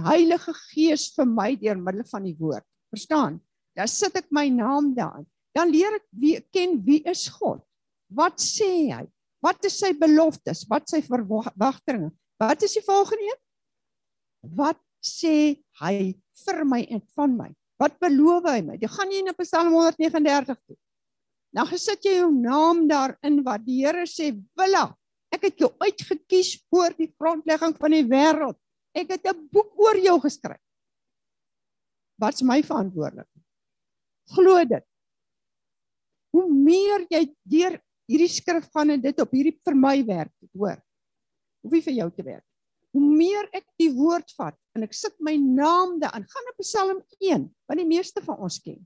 Heilige 0.03 0.53
Gees 0.69 1.07
vir 1.15 1.27
my 1.29 1.53
deur 1.57 1.79
middel 1.79 2.05
van 2.09 2.25
die 2.27 2.35
woord. 2.37 2.65
Verstaan? 2.93 3.39
Dan 3.77 3.87
sit 3.87 4.15
ek 4.15 4.29
my 4.31 4.47
naam 4.49 4.93
daar. 4.97 5.23
Dan 5.55 5.71
leer 5.73 5.99
ek 5.99 6.05
wie 6.11 6.39
ken 6.53 6.79
wie 6.85 7.01
is 7.09 7.27
God. 7.39 7.61
Wat 8.09 8.41
sê 8.41 8.89
hy? 8.89 9.05
Wat 9.43 9.63
is 9.65 9.77
sy 9.79 9.93
beloftes? 9.97 10.65
Wat 10.69 10.89
sy 10.91 11.01
verwagtinge? 11.05 12.11
Wat 12.39 12.63
is 12.63 12.75
die 12.77 12.83
volgende 12.85 13.29
een? 13.29 13.39
Wat 14.55 14.79
sê 15.03 15.59
hy 15.81 15.95
vir 16.45 16.61
my 16.67 16.83
en 16.91 17.01
van 17.15 17.35
my? 17.37 17.49
Wat 17.79 17.95
beloof 18.03 18.47
hy 18.49 18.59
my? 18.67 18.77
Jy 18.79 18.89
gaan 18.91 19.11
nie 19.11 19.21
in 19.23 19.35
Psalm 19.39 19.71
139 19.75 20.59
toe. 20.67 20.77
Dan 21.55 21.69
gesit 21.71 22.05
jy 22.05 22.19
jou 22.19 22.31
naam 22.35 22.83
daarin 22.89 23.39
wat 23.45 23.63
die 23.65 23.79
Here 23.81 24.05
sê, 24.05 24.31
"Willa, 24.55 24.93
ek 25.31 25.43
het 25.49 25.57
jou 25.57 25.71
uitget 25.79 26.27
kies 26.27 26.59
voor 26.69 26.93
die 26.93 27.11
grondlegging 27.17 27.75
van 27.77 27.91
die 27.91 28.03
wêreld. 28.03 28.57
Ek 28.93 29.09
het 29.09 29.25
'n 29.25 29.49
boek 29.51 29.71
oor 29.79 29.97
jou 29.97 30.19
geskryf." 30.19 30.61
Wat's 32.19 32.41
my 32.43 32.61
verantwoordelikheid? 32.61 33.38
Glo 34.35 34.59
dit. 34.65 34.85
Hoe 36.35 36.45
meer 36.51 37.07
jy 37.09 37.23
deur 37.49 37.79
hierdie 38.09 38.29
skrif 38.29 38.69
gaan 38.73 38.93
en 38.93 39.01
dit 39.01 39.19
op 39.21 39.31
hierdie 39.33 39.57
vir 39.65 39.75
my 39.75 39.97
werk, 40.05 40.33
hoor. 40.53 40.77
Hoe 41.63 41.71
wie 41.73 41.81
vir 41.85 41.97
jou 42.01 42.09
te 42.13 42.25
werk 42.25 42.45
hoe 42.95 43.05
meer 43.05 43.49
ek 43.53 43.65
die 43.79 43.91
woord 43.93 44.31
vat 44.37 44.57
en 44.77 44.85
ek 44.85 44.95
sit 44.97 45.15
my 45.25 45.35
naam 45.37 45.97
daarin, 46.01 46.25
gaan 46.25 46.51
op 46.51 46.61
Psalm 46.63 47.01
1 47.21 47.45
wat 47.69 47.79
die 47.79 47.87
meeste 47.87 48.23
van 48.25 48.41
ons 48.45 48.59
ken. 48.63 48.79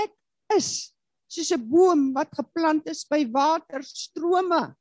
Ek 0.00 0.12
is 0.56 0.92
soos 1.30 1.52
'n 1.52 1.62
boom 1.68 2.10
wat 2.16 2.32
geplant 2.34 2.88
is 2.88 3.04
by 3.04 3.24
waterstrome. 3.28 4.74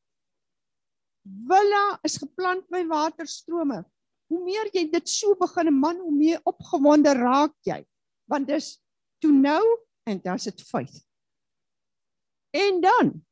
Willa 1.23 1.99
is 2.03 2.17
geplant 2.17 2.65
by 2.71 2.83
waterstrome. 2.87 3.83
Hoe 4.29 4.41
meer 4.45 4.69
jy 4.73 4.87
dit 4.89 5.09
so 5.09 5.35
begin 5.35 5.73
man 5.73 5.99
hoe 5.99 6.11
meer 6.11 6.39
opgewonde 6.45 7.13
raak 7.13 7.53
jy. 7.65 7.83
Want 8.29 8.47
dis 8.47 8.79
to 9.21 9.31
know 9.31 9.63
and 10.05 10.23
does 10.23 10.47
it 10.47 10.61
faith. 10.61 11.03
En 12.51 12.81
dan 12.81 13.25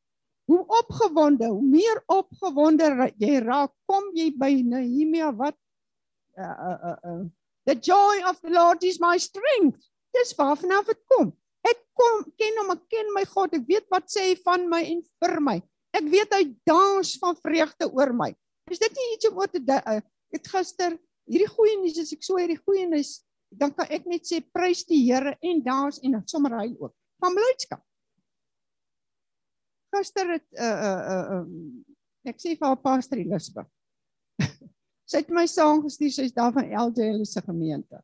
hoe 0.48 0.64
opgewonde, 0.68 1.48
hoe 1.48 1.64
meer 1.64 2.04
opgewonde 2.06 3.12
jy 3.20 3.40
raak, 3.44 3.74
kom 3.86 4.12
jy 4.16 4.30
by 4.38 4.52
Nehemia 4.64 5.34
wat 5.36 5.58
uh, 6.40 6.44
uh 6.46 6.94
uh 6.96 7.24
the 7.68 7.76
joy 7.76 8.24
of 8.24 8.40
the 8.42 8.54
Lord 8.54 8.84
is 8.84 9.00
my 9.00 9.18
strength. 9.20 9.90
Dis 10.16 10.32
waarvan 10.40 10.72
af 10.72 10.88
dit 10.88 11.02
kom. 11.12 11.34
Ek 11.68 11.82
kom 12.00 12.24
ken 12.40 12.62
hom, 12.62 12.72
ek 12.78 12.86
ken 12.94 13.12
my 13.12 13.26
God, 13.28 13.58
ek 13.58 13.66
weet 13.68 13.90
wat 13.92 14.08
sê 14.08 14.30
hy 14.30 14.38
van 14.46 14.70
my 14.72 14.86
en 14.88 15.02
vir 15.04 15.36
my. 15.44 15.58
Ek 15.98 16.08
weet 16.08 16.32
hy 16.38 16.44
dans 16.70 17.12
van 17.20 17.36
vreugde 17.42 17.90
oor 17.92 18.14
my. 18.16 18.32
Is 18.72 18.80
dit 18.80 18.96
nie 18.96 19.10
iets 19.18 19.28
om 19.28 19.42
oor 19.42 19.52
te 19.52 19.60
uh, 19.60 20.00
ek 20.36 20.48
gister 20.54 20.96
hierdie 21.28 21.50
goeie 21.52 21.76
nuus 21.82 22.00
as 22.00 22.14
ek 22.16 22.24
so 22.24 22.40
hierdie 22.40 22.60
goeie 22.62 22.88
nuus 22.88 23.18
dan 23.50 23.74
kan 23.74 23.88
ek 23.90 24.06
net 24.06 24.28
sê 24.28 24.42
prys 24.42 24.86
die 24.86 25.06
Here 25.08 25.38
en 25.42 25.64
dans 25.64 26.00
en 26.04 26.22
sommer 26.28 26.58
hy 26.60 26.72
ook 26.80 26.94
van 27.22 27.36
blydskap 27.36 27.84
gister 29.98 30.34
het 30.36 30.46
uh 30.54 30.80
uh 30.90 31.24
uh 31.38 31.44
ek 32.28 32.42
sê 32.42 32.56
vir 32.58 32.68
haar 32.68 32.80
pastor 32.82 33.20
Elisabeth. 33.22 33.70
sy 35.10 35.22
het 35.22 35.30
my 35.32 35.46
sang 35.48 35.84
gestuur, 35.86 36.12
sy's 36.12 36.36
daar 36.36 36.52
van 36.56 36.68
LJL 36.68 37.24
se 37.26 37.42
gemeente. 37.46 38.02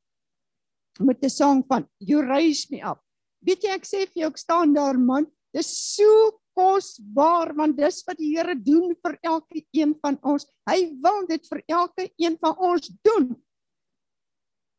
Met 1.00 1.24
'n 1.24 1.30
sang 1.30 1.64
van 1.68 1.88
You 2.00 2.22
raise 2.24 2.68
me 2.72 2.80
up. 2.80 3.02
Weet 3.44 3.64
jy 3.64 3.76
ek 3.76 3.86
sê 3.86 4.06
vir 4.08 4.24
jou 4.24 4.32
ek 4.32 4.40
staan 4.40 4.74
daar 4.74 4.98
man, 4.98 5.28
dis 5.54 5.68
so 5.68 6.40
kosbaar 6.56 7.54
want 7.58 7.78
dis 7.78 8.04
wat 8.08 8.18
die 8.18 8.38
Here 8.38 8.56
doen 8.56 8.96
vir 8.96 9.18
elke 9.22 9.66
een 9.74 9.98
van 10.02 10.18
ons. 10.24 10.46
Hy 10.70 10.94
wil 11.02 11.28
dit 11.28 11.48
vir 11.50 11.64
elke 11.68 12.10
een 12.18 12.38
van 12.40 12.56
ons 12.58 12.92
doen. 13.04 13.36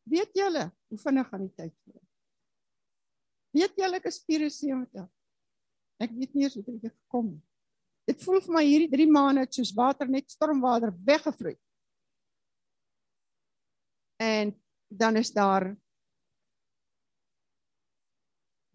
Weet 0.05 0.37
julle, 0.37 0.69
hoe 0.91 1.01
vinnig 1.01 1.29
gaan 1.29 1.43
die 1.45 1.53
tyd 1.57 1.73
vloei? 1.83 2.03
Weet 3.55 3.77
julle 3.79 3.99
ek 4.01 4.09
is 4.11 4.21
74. 4.27 5.07
Ek 6.03 6.11
weet 6.13 6.33
nie 6.35 6.45
eens 6.45 6.57
hoe 6.59 6.65
dit 6.65 6.91
gekom 6.91 7.31
het. 7.33 7.43
Dit 8.05 8.21
voel 8.21 8.41
vir 8.45 8.53
my 8.53 8.63
hierdie 8.67 8.91
3 8.91 9.07
maande 9.09 9.45
soos 9.49 9.71
water 9.73 10.09
net 10.11 10.29
stormwater 10.29 10.91
weggevloei. 11.07 11.55
En 14.21 14.53
dan 14.93 15.17
is 15.17 15.33
daar 15.33 15.73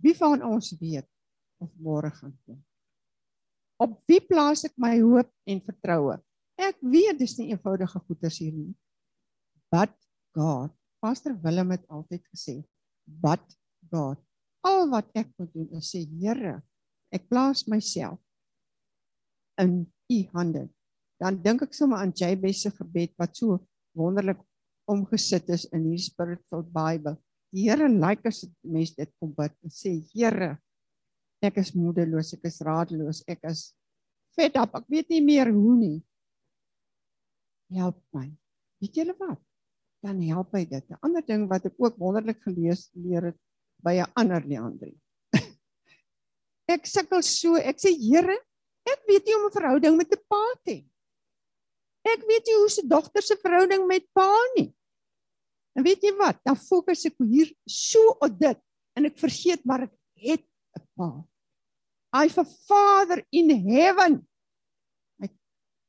Wie 0.00 0.16
van 0.16 0.40
ons 0.40 0.72
weet 0.80 1.04
of 1.60 1.68
môre 1.76 2.08
gaan 2.10 2.32
kom? 2.48 2.56
Op 3.84 3.98
wie 4.08 4.20
plaas 4.24 4.64
ek 4.64 4.78
my 4.80 4.94
hoop 5.00 5.28
en 5.44 5.60
vertroue? 5.64 6.16
Ek 6.60 6.78
weet 6.80 7.20
dis 7.20 7.36
nie 7.36 7.50
eenvoudige 7.52 8.00
goeders 8.06 8.38
hier 8.40 8.54
nie. 8.54 8.72
But 9.72 9.92
God, 10.36 10.72
Pastor 11.00 11.34
Willem 11.42 11.72
het 11.72 11.86
altyd 11.88 12.22
gesê, 12.28 12.60
but 13.06 13.42
God, 13.90 14.20
al 14.66 14.84
wat 14.92 15.08
ek 15.16 15.30
moet 15.40 15.52
doen 15.56 15.70
is 15.78 15.88
sê, 15.94 16.04
Here, 16.20 16.58
ek 17.10 17.26
plaas 17.32 17.64
myself 17.68 18.20
in 19.60 19.82
u 20.12 20.18
hande. 20.34 20.66
Dan 21.20 21.40
dink 21.42 21.64
ek 21.64 21.76
sommer 21.76 22.00
aan 22.00 22.14
Jabez 22.16 22.62
se 22.64 22.72
gebed 22.72 23.16
wat 23.20 23.34
so 23.36 23.58
wonderlik 23.96 24.40
omgesit 24.90 25.48
is 25.52 25.66
in 25.72 25.84
hierdie 25.88 26.04
spiritual 26.04 26.64
Bible. 26.68 27.16
Die 27.50 27.66
Here 27.66 27.88
lyk 27.88 28.24
as 28.28 28.44
mense 28.62 28.96
dit 28.98 29.10
kom 29.18 29.32
bid 29.36 29.56
en 29.64 29.72
sê 29.74 29.96
Here, 30.12 30.54
ek 31.40 31.60
is 31.62 31.72
moedeloos, 31.72 32.34
ek 32.36 32.44
is 32.50 32.60
radeloos, 32.64 33.24
ek 33.30 33.40
is 33.48 33.70
fed 34.36 34.56
up, 34.60 34.76
ek 34.76 34.88
weet 34.92 35.08
nie 35.12 35.24
meer 35.24 35.50
hoe 35.52 35.76
nie. 35.78 35.98
Help 37.72 38.00
my. 38.16 38.28
Weet 38.82 39.00
julle 39.00 39.16
wat? 39.18 39.40
Dan 40.00 40.20
help 40.24 40.54
hy 40.56 40.64
dit. 40.64 40.84
'n 40.90 40.98
Ander 41.04 41.24
ding 41.26 41.48
wat 41.48 41.66
ek 41.68 41.76
ook 41.76 41.98
wonderlik 42.00 42.40
gelees 42.42 42.88
leer 42.94 43.30
het 43.30 43.38
by 43.84 44.00
'n 44.00 44.12
ander 44.16 44.44
Leandrie 44.44 44.96
ek 46.74 46.86
sukkel 46.86 47.22
so. 47.22 47.56
Ek 47.56 47.80
sê 47.80 47.92
Here, 47.92 48.36
ek 48.88 49.00
weet 49.08 49.24
nie 49.26 49.34
hoe 49.34 49.42
om 49.44 49.48
'n 49.50 49.56
verhouding 49.58 49.96
met 49.96 50.12
'n 50.12 50.24
pa 50.28 50.44
te 50.64 50.72
hê. 50.72 50.90
Ek 52.08 52.24
weet 52.24 52.46
nie 52.48 52.56
hoe 52.56 52.70
se 52.72 52.82
dogter 52.86 53.22
se 53.22 53.36
verhouding 53.36 53.86
met 53.86 54.06
pa 54.16 54.30
nie. 54.56 54.72
En 55.76 55.84
weet 55.84 56.02
jy 56.02 56.14
wat? 56.18 56.40
Dan 56.44 56.56
fokus 56.56 57.04
ek 57.06 57.18
hier 57.20 57.52
so 57.68 58.16
op 58.18 58.38
dit 58.40 58.58
en 58.96 59.06
ek 59.06 59.18
vergeet 59.20 59.64
maar 59.64 59.84
ek 59.86 59.94
het 60.16 60.46
'n 60.78 60.86
pa. 60.96 61.10
I 62.12 62.26
have 62.26 62.40
a 62.40 62.44
father 62.44 63.22
in 63.30 63.50
heaven. 63.68 64.26
Hy 65.20 65.28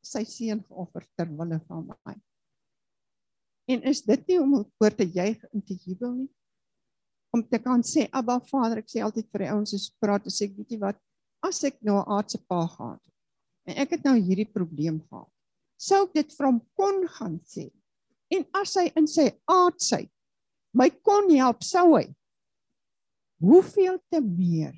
sy 0.06 0.24
seun 0.24 0.62
geoffer 0.68 1.08
ter 1.18 1.26
wille 1.26 1.60
van 1.68 1.88
my. 2.06 2.16
En 3.72 3.84
is 3.88 4.04
dit 4.04 4.28
nie 4.28 4.40
om 4.42 4.60
oor 4.60 4.96
te 4.96 5.08
juig 5.08 5.40
en 5.52 5.64
te 5.64 5.78
jubel 5.86 6.14
nie? 6.24 6.32
om 7.32 7.44
te 7.48 7.60
kan 7.60 7.84
sê 7.84 8.08
Abba 8.12 8.40
Vader, 8.44 8.82
ek 8.82 8.92
sê 8.92 9.04
altyd 9.04 9.30
vir 9.32 9.46
die 9.46 9.52
ouens 9.54 9.74
as 9.76 9.88
praat 10.04 10.28
as 10.28 10.40
ek 10.44 10.54
weet 10.58 10.76
jy 10.76 10.80
wat, 10.82 11.00
as 11.48 11.64
ek 11.68 11.80
nou 11.88 11.96
'n 12.00 12.12
aardse 12.12 12.40
pa 12.48 12.66
gehad 12.68 13.02
en 13.70 13.78
ek 13.84 13.96
het 13.96 14.04
nou 14.04 14.18
hierdie 14.18 14.50
probleem 14.50 15.00
gehad, 15.08 15.30
sou 15.80 16.04
ek 16.06 16.14
dit 16.14 16.34
vir 16.38 16.46
hom 16.48 16.60
kon 16.76 17.08
gaan 17.08 17.40
sê. 17.46 17.70
En 18.32 18.44
as 18.58 18.76
hy 18.76 18.92
in 18.96 19.08
sy 19.08 19.30
aardsheid 19.48 20.12
my 20.74 20.90
kon 20.90 21.30
help, 21.32 21.64
sou 21.64 21.96
hy 21.96 22.08
hoeveel 23.42 24.00
te 24.12 24.20
meer 24.22 24.76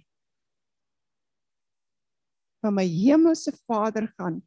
van 2.62 2.74
my 2.74 2.86
hemelse 2.86 3.52
Vader 3.68 4.08
gaan 4.18 4.42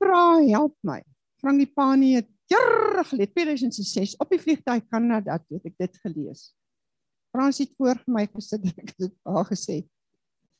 vra 0.00 0.40
help 0.40 0.76
my. 0.82 1.02
Frankie 1.42 1.66
Pani 1.66 2.14
het 2.14 2.28
jare 2.46 3.02
gelede 3.04 3.32
2006 3.32 4.16
op 4.22 4.30
die 4.30 4.38
vliegtuig 4.40 4.84
Kanada 4.86 5.40
toe 5.42 5.58
het 5.58 5.72
ek 5.72 5.78
dit 5.82 5.96
gelees. 6.04 6.52
Frans 7.34 7.58
het 7.58 7.72
voor 7.74 7.98
my 8.06 8.28
gesit 8.30 8.62
en 8.68 8.76
ek 8.82 8.92
het 8.92 9.08
dit 9.08 9.14
al 9.26 9.46
gesê. 9.48 9.78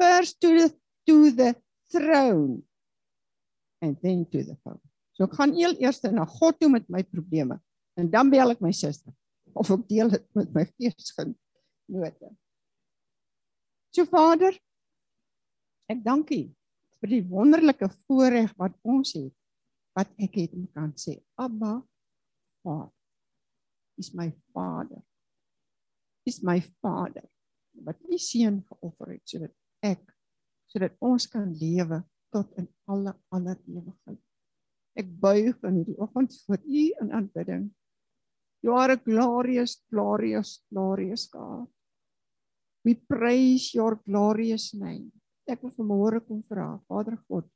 First 0.00 0.40
to 0.42 0.50
the 0.58 0.70
to 1.06 1.30
the 1.38 1.52
throne 1.92 2.62
and 3.82 4.00
then 4.02 4.24
to 4.30 4.42
the 4.42 4.56
phone. 4.62 4.82
So 5.14 5.28
ek 5.28 5.36
gaan 5.38 5.54
eel 5.54 5.76
eers 5.78 6.02
na 6.10 6.26
God 6.26 6.58
toe 6.58 6.70
met 6.72 6.88
my 6.90 7.04
probleme 7.06 7.60
en 8.00 8.10
dan 8.10 8.30
bel 8.32 8.54
ek 8.54 8.62
my 8.64 8.72
suster 8.74 9.14
of 9.54 9.70
ek 9.70 9.84
deel 9.86 10.10
dit 10.10 10.26
met 10.34 10.50
my 10.56 10.64
geesgenote. 10.72 12.32
So 13.92 14.08
Vader, 14.08 14.56
ek 15.92 16.02
dank 16.02 16.32
U 16.32 16.42
vir 17.02 17.10
die 17.10 17.22
wonderlike 17.28 17.90
voorreg 18.06 18.50
wat 18.58 18.74
ons 18.82 19.14
het 19.18 19.34
wat 19.96 20.10
ek 20.22 20.40
het 20.40 20.56
om 20.56 20.66
kan 20.72 20.92
sê 20.96 21.18
Abba 21.36 21.78
Vader 22.62 22.92
is 23.98 24.14
my 24.14 24.32
Vader. 24.52 25.02
Is 26.24 26.42
my 26.42 26.60
Vader 26.82 27.26
wat 27.86 27.96
die 28.04 28.20
seun 28.20 28.60
geoffer 28.68 29.14
het 29.14 29.30
sodat 29.30 29.54
ek 29.82 30.02
sodat 30.72 30.96
ons 31.04 31.24
kan 31.28 31.48
lewe 31.56 32.02
tot 32.32 32.52
in 32.60 32.68
alle 32.88 33.14
alle 33.32 33.56
ewigheid. 33.68 34.20
Ek 34.96 35.08
buig 35.08 35.56
in 35.68 35.78
hierdie 35.80 35.96
oggend 36.04 36.36
voor 36.44 36.60
u 36.60 36.82
in 37.00 37.14
aanbidding. 37.16 37.70
You 38.62 38.76
are 38.76 38.94
a 38.96 39.00
glorious 39.00 39.78
glorious 39.90 40.60
glorious 40.68 41.26
God. 41.32 41.68
We 42.84 42.94
praise 42.94 43.72
your 43.76 43.98
glorious 44.04 44.72
name. 44.76 45.10
Ek 45.48 45.64
wil 45.64 45.74
vanmôre 45.78 46.22
kom 46.26 46.44
vra 46.48 46.76
Vader 46.88 47.18
God 47.28 47.48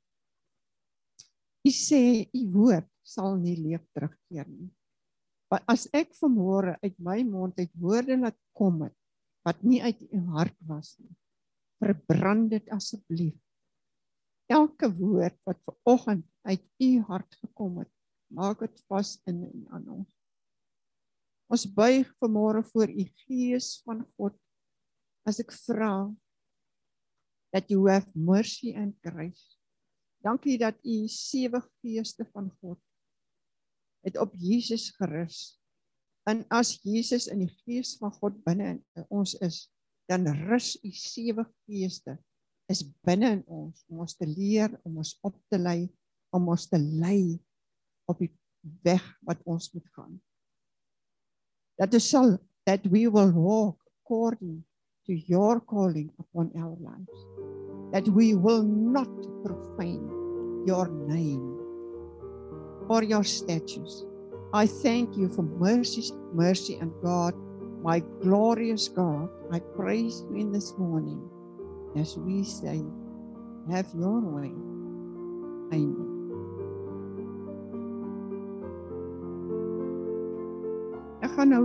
U 1.66 1.70
sê 1.74 2.28
u 2.30 2.42
woord 2.54 2.86
sal 3.02 3.38
nie 3.42 3.56
leeg 3.58 3.82
terugkeer 3.96 4.46
nie. 4.46 4.70
Maar 5.50 5.64
as 5.72 5.86
ek 5.94 6.12
vanmôre 6.18 6.76
uit 6.82 6.94
my 7.02 7.22
mond 7.26 7.58
uit 7.58 7.72
woorde 7.82 8.14
laat 8.18 8.38
kom 8.54 8.84
het 8.86 8.94
wat 9.46 9.62
nie 9.62 9.80
uit 9.82 10.00
u 10.10 10.20
hart 10.34 10.56
was 10.66 10.96
nie, 10.98 11.14
verbrand 11.82 12.50
dit 12.50 12.70
asseblief. 12.74 13.36
Elke 14.50 14.90
woord 14.90 15.38
wat 15.46 15.58
ver 15.66 15.76
oggend 15.86 16.26
uit 16.46 16.62
u 16.82 16.90
hart 17.06 17.38
gekom 17.42 17.82
het, 17.82 17.90
maak 18.30 18.62
dit 18.62 18.82
vas 18.90 19.16
in 19.30 19.42
en 19.46 19.66
aan 19.78 19.86
ons. 20.00 20.10
Ons 21.50 21.66
buig 21.70 22.10
vanmôre 22.22 22.62
voor 22.72 22.90
u 22.90 23.06
Gees 23.26 23.76
van 23.86 24.02
God 24.18 24.34
as 25.26 25.38
ek 25.42 25.54
vra 25.66 26.10
that 27.54 27.70
you 27.70 27.86
have 27.90 28.06
mercy 28.14 28.74
and 28.74 28.94
grace 29.02 29.55
Dankie 30.26 30.58
dat 30.58 30.74
u 30.82 31.06
sewe 31.08 31.60
geeste 31.80 32.26
van 32.32 32.50
God 32.60 32.80
het 34.06 34.18
op 34.18 34.34
Jesus 34.34 34.90
gerus. 34.90 35.60
En 36.26 36.44
as 36.48 36.80
Jesus 36.82 37.28
in 37.30 37.44
die 37.44 37.52
gees 37.62 37.94
van 38.00 38.10
God 38.18 38.38
binne 38.42 38.72
in 38.98 39.06
ons 39.08 39.36
is, 39.38 39.68
dan 40.10 40.26
rus 40.48 40.74
u 40.82 40.90
sewe 40.90 41.46
geeste 41.66 42.16
is 42.66 42.82
binne 43.06 43.30
in 43.38 43.44
ons 43.46 43.84
om 43.86 44.02
ons 44.02 44.16
te 44.18 44.26
leer, 44.26 44.72
om 44.82 44.98
ons 44.98 45.14
op 45.22 45.38
te 45.50 45.58
lei, 45.58 45.86
om 46.34 46.48
ons 46.50 46.66
te 46.66 46.78
lei 46.78 47.38
op 48.10 48.18
die 48.18 48.32
weg 48.82 49.04
wat 49.26 49.42
ons 49.46 49.70
moet 49.74 49.86
gaan. 49.94 50.18
Dat 51.78 51.94
is 51.94 52.10
sal 52.10 52.34
that 52.66 52.82
we 52.90 53.06
will 53.06 53.30
walk 53.30 53.78
according 54.02 54.64
to 55.06 55.14
your 55.14 55.62
calling 55.70 56.10
upon 56.18 56.50
our 56.58 56.74
lives. 56.82 57.26
That 57.94 58.10
we 58.10 58.34
will 58.34 58.66
not 58.66 59.10
profane 59.44 60.15
your 60.66 60.88
name 61.06 61.56
or 62.88 63.02
your 63.02 63.22
statutes. 63.22 64.04
I 64.52 64.66
thank 64.66 65.16
you 65.16 65.28
for 65.28 65.42
mercy, 65.42 66.10
mercy 66.34 66.74
and 66.76 66.92
God, 67.02 67.34
my 67.82 68.00
glorious 68.20 68.88
God. 68.88 69.30
I 69.52 69.60
praise 69.60 70.24
you 70.28 70.36
in 70.36 70.52
this 70.52 70.74
morning 70.76 71.22
as 71.96 72.18
we 72.18 72.42
say, 72.42 72.82
have 73.70 73.86
your 73.94 74.20
way. 74.20 74.52
Amen. 75.72 76.12
Ek 81.24 81.32
gaan 81.34 81.50
nou 81.50 81.64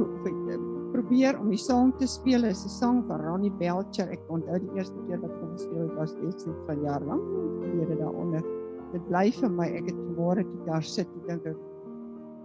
probeer 0.91 1.37
om 1.37 1.51
die 1.51 1.59
sang 1.59 1.91
te 1.99 2.07
speel. 2.09 2.41
Dit 2.41 2.55
is 2.55 2.65
'n 2.65 2.73
sang 2.79 2.97
van 3.07 3.21
Ronnie 3.21 3.53
Belcher. 3.59 4.09
Ek 4.09 4.23
onthou 4.27 4.57
die 4.59 4.73
eerste 4.79 4.97
keer 5.05 5.21
wat 5.21 5.31
hom 5.41 5.51
gespeel 5.53 5.85
het 5.85 5.95
was 5.99 6.15
dit 6.15 6.47
van 6.65 6.81
jaar 6.81 7.03
lank 7.05 7.23
gelede 7.61 7.95
daaronder 7.99 8.61
dit 8.91 9.04
bly 9.10 9.27
vir 9.39 9.54
my 9.58 9.67
ek 9.82 9.91
het 9.91 10.01
môre 10.17 10.43
toe 10.47 10.65
daar 10.67 10.84
sit 10.84 11.08
en 11.17 11.27
dink 11.43 11.60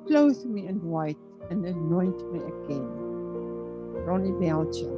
clothe 0.06 0.46
me 0.46 0.66
in 0.70 0.78
white 0.86 1.18
and 1.50 1.66
anoint 1.66 2.20
me 2.32 2.40
again. 2.40 2.86
Ronnie 4.06 4.32
Belcher 4.38 4.94